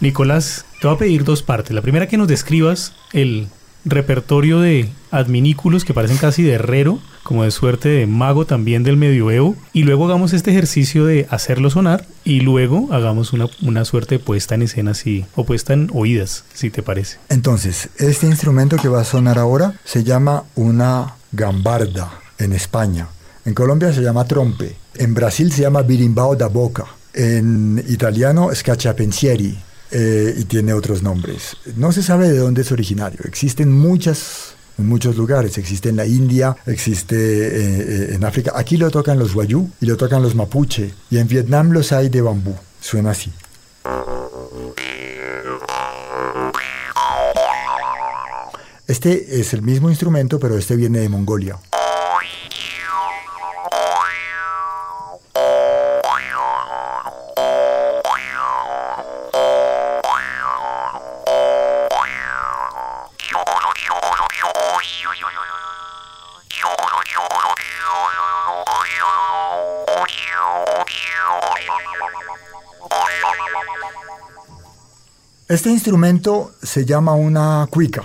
Nicolás, 0.00 0.64
te 0.80 0.86
voy 0.86 0.96
a 0.96 0.98
pedir 0.98 1.24
dos 1.24 1.42
partes. 1.42 1.74
La 1.74 1.82
primera 1.82 2.08
que 2.08 2.16
nos 2.16 2.28
describas 2.28 2.94
el 3.12 3.48
repertorio 3.90 4.60
de 4.60 4.88
adminículos 5.10 5.84
que 5.84 5.94
parecen 5.94 6.18
casi 6.18 6.42
de 6.42 6.52
herrero, 6.52 6.98
como 7.22 7.44
de 7.44 7.50
suerte 7.50 7.88
de 7.88 8.06
mago 8.06 8.46
también 8.46 8.82
del 8.82 8.96
medioevo, 8.96 9.56
y 9.72 9.82
luego 9.82 10.06
hagamos 10.06 10.32
este 10.32 10.50
ejercicio 10.50 11.04
de 11.04 11.26
hacerlo 11.30 11.70
sonar 11.70 12.06
y 12.24 12.40
luego 12.40 12.88
hagamos 12.92 13.32
una, 13.32 13.46
una 13.62 13.84
suerte 13.84 14.18
puesta 14.18 14.54
en 14.54 14.62
escena 14.62 14.92
así, 14.92 15.26
o 15.34 15.44
puesta 15.44 15.72
en 15.72 15.90
oídas, 15.92 16.44
si 16.54 16.70
te 16.70 16.82
parece. 16.82 17.18
Entonces, 17.28 17.90
este 17.98 18.26
instrumento 18.26 18.76
que 18.76 18.88
va 18.88 19.00
a 19.00 19.04
sonar 19.04 19.38
ahora 19.38 19.74
se 19.84 20.04
llama 20.04 20.44
una 20.54 21.14
gambarda 21.32 22.10
en 22.38 22.52
España. 22.52 23.08
En 23.44 23.54
Colombia 23.54 23.92
se 23.92 24.02
llama 24.02 24.26
trompe. 24.26 24.76
En 24.94 25.14
Brasil 25.14 25.52
se 25.52 25.62
llama 25.62 25.82
birimbao 25.82 26.36
da 26.36 26.48
boca. 26.48 26.84
En 27.14 27.82
italiano 27.88 28.50
scacciapensieri 28.54 29.67
eh, 29.90 30.34
y 30.36 30.44
tiene 30.44 30.72
otros 30.72 31.02
nombres. 31.02 31.56
No 31.76 31.92
se 31.92 32.02
sabe 32.02 32.28
de 32.28 32.38
dónde 32.38 32.62
es 32.62 32.72
originario. 32.72 33.20
Existen 33.24 33.72
muchas 33.72 34.54
en 34.78 34.88
muchos 34.88 35.16
lugares. 35.16 35.58
Existe 35.58 35.88
en 35.88 35.96
la 35.96 36.06
India, 36.06 36.56
existe 36.66 37.16
eh, 37.16 37.50
eh, 37.58 38.14
en 38.14 38.24
África. 38.24 38.52
Aquí 38.54 38.76
lo 38.76 38.90
tocan 38.90 39.18
los 39.18 39.34
Wayuu 39.34 39.70
y 39.80 39.86
lo 39.86 39.96
tocan 39.96 40.22
los 40.22 40.34
Mapuche. 40.34 40.94
Y 41.10 41.18
en 41.18 41.28
Vietnam 41.28 41.70
los 41.72 41.92
hay 41.92 42.08
de 42.08 42.22
bambú. 42.22 42.54
Suena 42.80 43.10
así. 43.10 43.32
Este 48.86 49.40
es 49.40 49.52
el 49.52 49.60
mismo 49.60 49.90
instrumento, 49.90 50.40
pero 50.40 50.56
este 50.56 50.74
viene 50.74 51.00
de 51.00 51.10
Mongolia. 51.10 51.58
Este 75.48 75.70
instrumento 75.70 76.52
se 76.62 76.84
llama 76.84 77.14
una 77.14 77.66
cuica. 77.70 78.02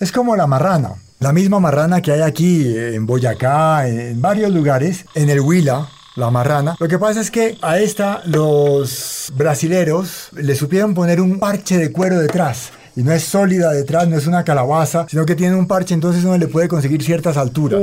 Es 0.00 0.10
como 0.10 0.34
la 0.34 0.48
marrana. 0.48 0.94
La 1.20 1.32
misma 1.32 1.60
marrana 1.60 2.02
que 2.02 2.10
hay 2.10 2.22
aquí 2.22 2.76
en 2.76 3.06
Boyacá, 3.06 3.86
en 3.86 4.20
varios 4.20 4.50
lugares, 4.50 5.04
en 5.14 5.30
el 5.30 5.38
Huila, 5.38 5.88
la 6.16 6.32
marrana. 6.32 6.74
Lo 6.80 6.88
que 6.88 6.98
pasa 6.98 7.20
es 7.20 7.30
que 7.30 7.56
a 7.62 7.78
esta 7.78 8.22
los 8.24 9.32
brasileros 9.36 10.30
le 10.32 10.56
supieron 10.56 10.94
poner 10.94 11.20
un 11.20 11.38
parche 11.38 11.78
de 11.78 11.92
cuero 11.92 12.18
detrás. 12.18 12.72
Y 13.00 13.02
no 13.02 13.12
es 13.12 13.24
sólida 13.24 13.72
detrás, 13.72 14.06
no 14.08 14.18
es 14.18 14.26
una 14.26 14.44
calabaza, 14.44 15.06
sino 15.08 15.24
que 15.24 15.34
tiene 15.34 15.56
un 15.56 15.66
parche, 15.66 15.94
entonces 15.94 16.22
uno 16.22 16.36
le 16.36 16.48
puede 16.48 16.68
conseguir 16.68 17.02
ciertas 17.02 17.38
alturas. 17.38 17.80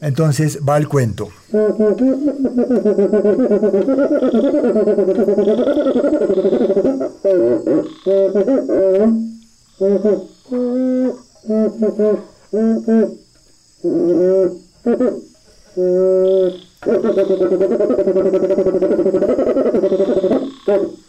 Entonces 0.00 0.58
va 0.66 0.78
el 0.78 0.88
cuento. 0.88 1.28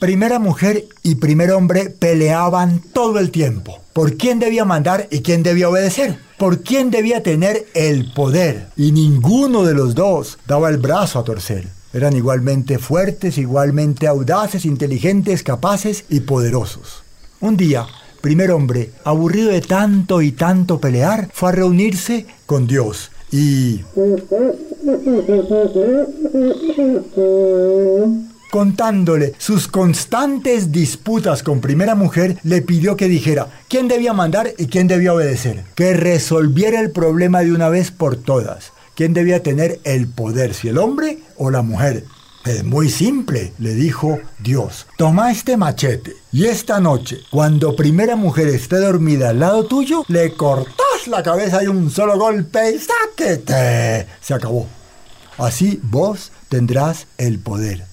Primera 0.00 0.40
mujer 0.40 0.88
y 1.04 1.14
primer 1.14 1.52
hombre 1.52 1.90
peleaban 1.90 2.80
todo 2.92 3.20
el 3.20 3.30
tiempo. 3.30 3.78
¿Por 3.92 4.16
quién 4.16 4.40
debía 4.40 4.64
mandar 4.64 5.06
y 5.12 5.22
quién 5.22 5.44
debía 5.44 5.68
obedecer? 5.68 6.18
¿Por 6.36 6.64
quién 6.64 6.90
debía 6.90 7.22
tener 7.22 7.66
el 7.74 8.12
poder? 8.14 8.66
Y 8.76 8.90
ninguno 8.90 9.62
de 9.62 9.74
los 9.74 9.94
dos 9.94 10.38
daba 10.48 10.70
el 10.70 10.78
brazo 10.78 11.20
a 11.20 11.24
torcer. 11.24 11.68
Eran 11.92 12.16
igualmente 12.16 12.80
fuertes, 12.80 13.38
igualmente 13.38 14.08
audaces, 14.08 14.64
inteligentes, 14.64 15.44
capaces 15.44 16.04
y 16.08 16.20
poderosos. 16.20 17.04
Un 17.40 17.56
día, 17.56 17.86
primer 18.24 18.52
hombre, 18.52 18.90
aburrido 19.04 19.50
de 19.50 19.60
tanto 19.60 20.22
y 20.22 20.32
tanto 20.32 20.80
pelear, 20.80 21.28
fue 21.34 21.50
a 21.50 21.52
reunirse 21.52 22.24
con 22.46 22.66
Dios 22.66 23.10
y... 23.30 23.82
Contándole 28.50 29.34
sus 29.36 29.68
constantes 29.68 30.72
disputas 30.72 31.42
con 31.42 31.60
primera 31.60 31.94
mujer, 31.94 32.38
le 32.44 32.62
pidió 32.62 32.96
que 32.96 33.08
dijera 33.08 33.48
quién 33.68 33.88
debía 33.88 34.14
mandar 34.14 34.54
y 34.56 34.68
quién 34.68 34.88
debía 34.88 35.12
obedecer, 35.12 35.62
que 35.74 35.92
resolviera 35.92 36.80
el 36.80 36.92
problema 36.92 37.40
de 37.40 37.52
una 37.52 37.68
vez 37.68 37.90
por 37.90 38.16
todas. 38.16 38.72
¿Quién 38.94 39.12
debía 39.12 39.42
tener 39.42 39.80
el 39.84 40.08
poder, 40.08 40.54
si 40.54 40.68
el 40.68 40.78
hombre 40.78 41.18
o 41.36 41.50
la 41.50 41.60
mujer? 41.60 42.04
Es 42.44 42.62
muy 42.62 42.90
simple, 42.90 43.54
le 43.58 43.72
dijo 43.72 44.18
Dios. 44.38 44.86
Toma 44.98 45.32
este 45.32 45.56
machete 45.56 46.14
y 46.30 46.44
esta 46.44 46.78
noche, 46.78 47.20
cuando 47.30 47.74
primera 47.74 48.16
mujer 48.16 48.48
esté 48.48 48.76
dormida 48.76 49.30
al 49.30 49.40
lado 49.40 49.64
tuyo, 49.64 50.04
le 50.08 50.34
cortas 50.34 51.06
la 51.06 51.22
cabeza 51.22 51.60
de 51.60 51.70
un 51.70 51.90
solo 51.90 52.18
golpe 52.18 52.72
y 52.72 52.78
sáquete. 52.78 54.06
Se 54.20 54.34
acabó. 54.34 54.66
Así 55.38 55.80
vos 55.82 56.32
tendrás 56.50 57.06
el 57.16 57.38
poder. 57.38 57.86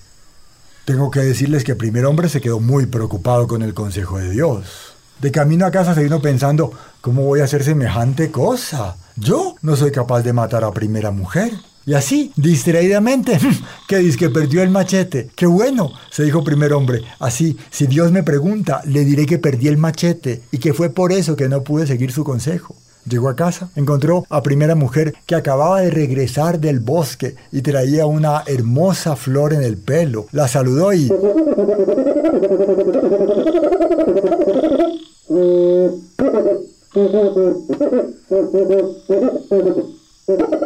Tengo 0.83 1.11
que 1.11 1.21
decirles 1.21 1.63
que 1.63 1.75
primer 1.75 2.05
hombre 2.05 2.27
se 2.27 2.41
quedó 2.41 2.59
muy 2.59 2.87
preocupado 2.87 3.47
con 3.47 3.61
el 3.61 3.73
consejo 3.73 4.17
de 4.17 4.31
Dios. 4.31 4.95
De 5.21 5.31
camino 5.31 5.65
a 5.65 5.71
casa 5.71 5.95
se 5.95 6.03
vino 6.03 6.21
pensando, 6.21 6.73
¿cómo 6.99 7.23
voy 7.23 7.39
a 7.39 7.45
hacer 7.45 7.63
semejante 7.63 8.31
cosa? 8.31 8.97
Yo 9.15 9.55
no 9.61 9.77
soy 9.77 9.91
capaz 9.91 10.23
de 10.23 10.33
matar 10.33 10.65
a 10.65 10.73
primera 10.73 11.11
mujer. 11.11 11.53
Y 11.85 11.93
así, 11.93 12.31
distraídamente, 12.35 13.39
que 13.87 13.97
dice 13.97 14.17
que 14.17 14.29
perdió 14.29 14.61
el 14.61 14.69
machete. 14.69 15.29
¡Qué 15.35 15.45
bueno! 15.47 15.91
se 16.11 16.23
dijo 16.23 16.43
primer 16.43 16.73
hombre. 16.73 17.01
Así, 17.19 17.57
si 17.71 17.87
Dios 17.87 18.11
me 18.11 18.23
pregunta, 18.23 18.81
le 18.85 19.03
diré 19.03 19.25
que 19.25 19.39
perdí 19.39 19.67
el 19.67 19.77
machete 19.77 20.43
y 20.51 20.59
que 20.59 20.73
fue 20.73 20.89
por 20.89 21.11
eso 21.11 21.35
que 21.35 21.49
no 21.49 21.63
pude 21.63 21.87
seguir 21.87 22.11
su 22.11 22.23
consejo. 22.23 22.75
Llegó 23.05 23.29
a 23.29 23.35
casa, 23.35 23.69
encontró 23.75 24.25
a 24.29 24.43
primera 24.43 24.75
mujer 24.75 25.15
que 25.25 25.33
acababa 25.33 25.81
de 25.81 25.89
regresar 25.89 26.59
del 26.59 26.79
bosque 26.79 27.35
y 27.51 27.63
traía 27.63 28.05
una 28.05 28.43
hermosa 28.45 29.15
flor 29.15 29.53
en 29.53 29.63
el 29.63 29.77
pelo. 29.77 30.27
La 30.31 30.47
saludó 30.47 30.93
y... 30.93 31.11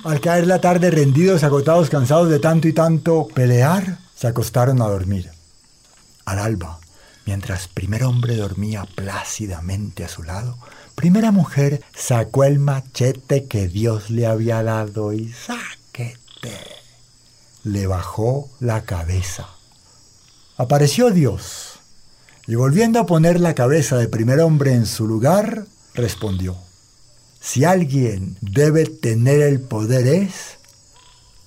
Al 0.04 0.20
caer 0.22 0.48
la 0.48 0.62
tarde, 0.62 0.92
rendidos, 0.92 1.44
agotados, 1.44 1.90
cansados 1.90 2.30
de 2.30 2.40
tanto 2.40 2.68
y 2.68 2.74
tanto 2.74 3.28
pelear, 3.34 3.98
se 4.16 4.28
acostaron 4.28 4.82
a 4.82 4.88
dormir. 4.88 5.30
Al 6.26 6.40
alba, 6.40 6.80
mientras 7.26 7.68
primer 7.68 8.04
hombre 8.04 8.36
dormía 8.36 8.86
plácidamente 8.96 10.04
a 10.04 10.08
su 10.10 10.24
lado, 10.24 10.58
primera 10.96 11.32
mujer 11.32 11.84
sacó 11.96 12.44
el 12.44 12.60
machete 12.60 13.46
que 13.46 13.68
Dios 13.68 14.10
le 14.10 14.26
había 14.28 14.64
dado 14.64 15.14
y 15.14 15.32
sáquete. 15.34 16.75
Le 17.66 17.88
bajó 17.88 18.48
la 18.60 18.84
cabeza. 18.84 19.50
Apareció 20.56 21.10
Dios 21.10 21.80
y 22.46 22.54
volviendo 22.54 23.00
a 23.00 23.08
poner 23.08 23.40
la 23.42 23.56
cabeza 23.56 23.98
de 23.98 24.08
primer 24.08 24.40
hombre 24.42 24.74
en 24.74 24.86
su 24.86 25.08
lugar, 25.08 25.66
respondió. 25.96 26.56
Si 27.42 27.66
alguien 27.66 28.38
debe 28.40 28.86
tener 28.86 29.42
el 29.42 29.62
poder 29.62 30.06
es 30.06 30.60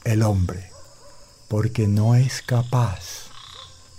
el 0.02 0.24
hombre, 0.24 0.72
porque 1.46 1.86
no 1.86 2.16
es 2.16 2.42
capaz. 2.42 3.28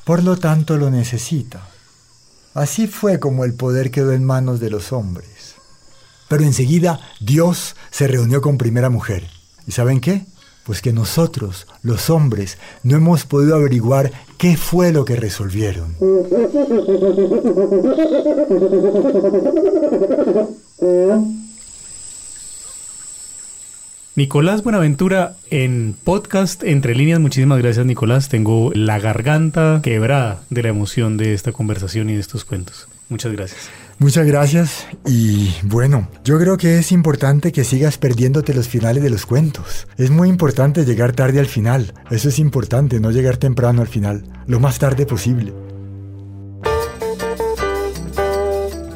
Por 0.03 0.21
lo 0.21 0.35
tanto 0.35 0.75
lo 0.75 0.91
necesita. 0.91 1.69
Así 2.53 2.87
fue 2.87 3.21
como 3.21 3.45
el 3.45 3.53
poder 3.53 3.91
quedó 3.91 4.11
en 4.11 4.25
manos 4.25 4.59
de 4.59 4.69
los 4.69 4.91
hombres. 4.91 5.55
Pero 6.27 6.43
enseguida 6.43 6.99
Dios 7.21 7.77
se 7.91 8.09
reunió 8.09 8.41
con 8.41 8.57
primera 8.57 8.89
mujer. 8.89 9.25
¿Y 9.65 9.71
saben 9.71 10.01
qué? 10.01 10.25
Pues 10.69 10.83
que 10.83 10.93
nosotros, 10.93 11.65
los 11.81 12.11
hombres, 12.11 12.59
no 12.83 12.95
hemos 12.95 13.25
podido 13.25 13.55
averiguar 13.55 14.11
qué 14.37 14.55
fue 14.55 14.91
lo 14.91 15.03
que 15.03 15.15
resolvieron. 15.15 15.95
Nicolás 24.15 24.61
Buenaventura 24.61 25.37
en 25.49 25.95
podcast 26.03 26.63
Entre 26.63 26.93
líneas. 26.93 27.19
Muchísimas 27.19 27.57
gracias 27.57 27.87
Nicolás. 27.87 28.29
Tengo 28.29 28.69
la 28.75 28.99
garganta 28.99 29.79
quebrada 29.81 30.43
de 30.51 30.61
la 30.61 30.69
emoción 30.69 31.17
de 31.17 31.33
esta 31.33 31.51
conversación 31.51 32.11
y 32.11 32.13
de 32.13 32.19
estos 32.19 32.45
cuentos. 32.45 32.87
Muchas 33.09 33.31
gracias. 33.31 33.71
Muchas 33.99 34.25
gracias 34.25 34.87
y 35.05 35.49
bueno, 35.63 36.07
yo 36.23 36.39
creo 36.39 36.55
que 36.55 36.79
es 36.79 36.93
importante 36.93 37.51
que 37.51 37.65
sigas 37.65 37.97
perdiéndote 37.97 38.53
los 38.53 38.69
finales 38.69 39.03
de 39.03 39.09
los 39.09 39.25
cuentos. 39.25 39.87
Es 39.97 40.09
muy 40.09 40.29
importante 40.29 40.85
llegar 40.85 41.11
tarde 41.11 41.41
al 41.41 41.47
final. 41.47 41.93
Eso 42.09 42.29
es 42.29 42.39
importante, 42.39 43.01
no 43.01 43.11
llegar 43.11 43.35
temprano 43.35 43.81
al 43.81 43.89
final, 43.89 44.23
lo 44.47 44.61
más 44.61 44.79
tarde 44.79 45.05
posible. 45.05 45.53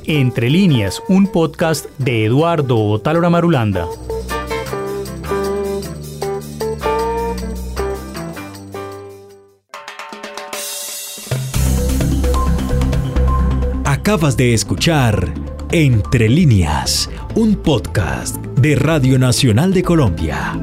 Entre 0.06 0.50
líneas, 0.50 1.04
un 1.10 1.28
podcast 1.28 1.86
de 1.98 2.24
Eduardo 2.24 2.78
Otálora 2.78 3.30
Marulanda. 3.30 3.86
Acabas 14.06 14.36
de 14.36 14.54
escuchar 14.54 15.34
Entre 15.72 16.28
líneas, 16.28 17.10
un 17.36 17.56
podcast 17.56 18.36
de 18.36 18.76
Radio 18.76 19.18
Nacional 19.18 19.74
de 19.74 19.82
Colombia. 19.82 20.60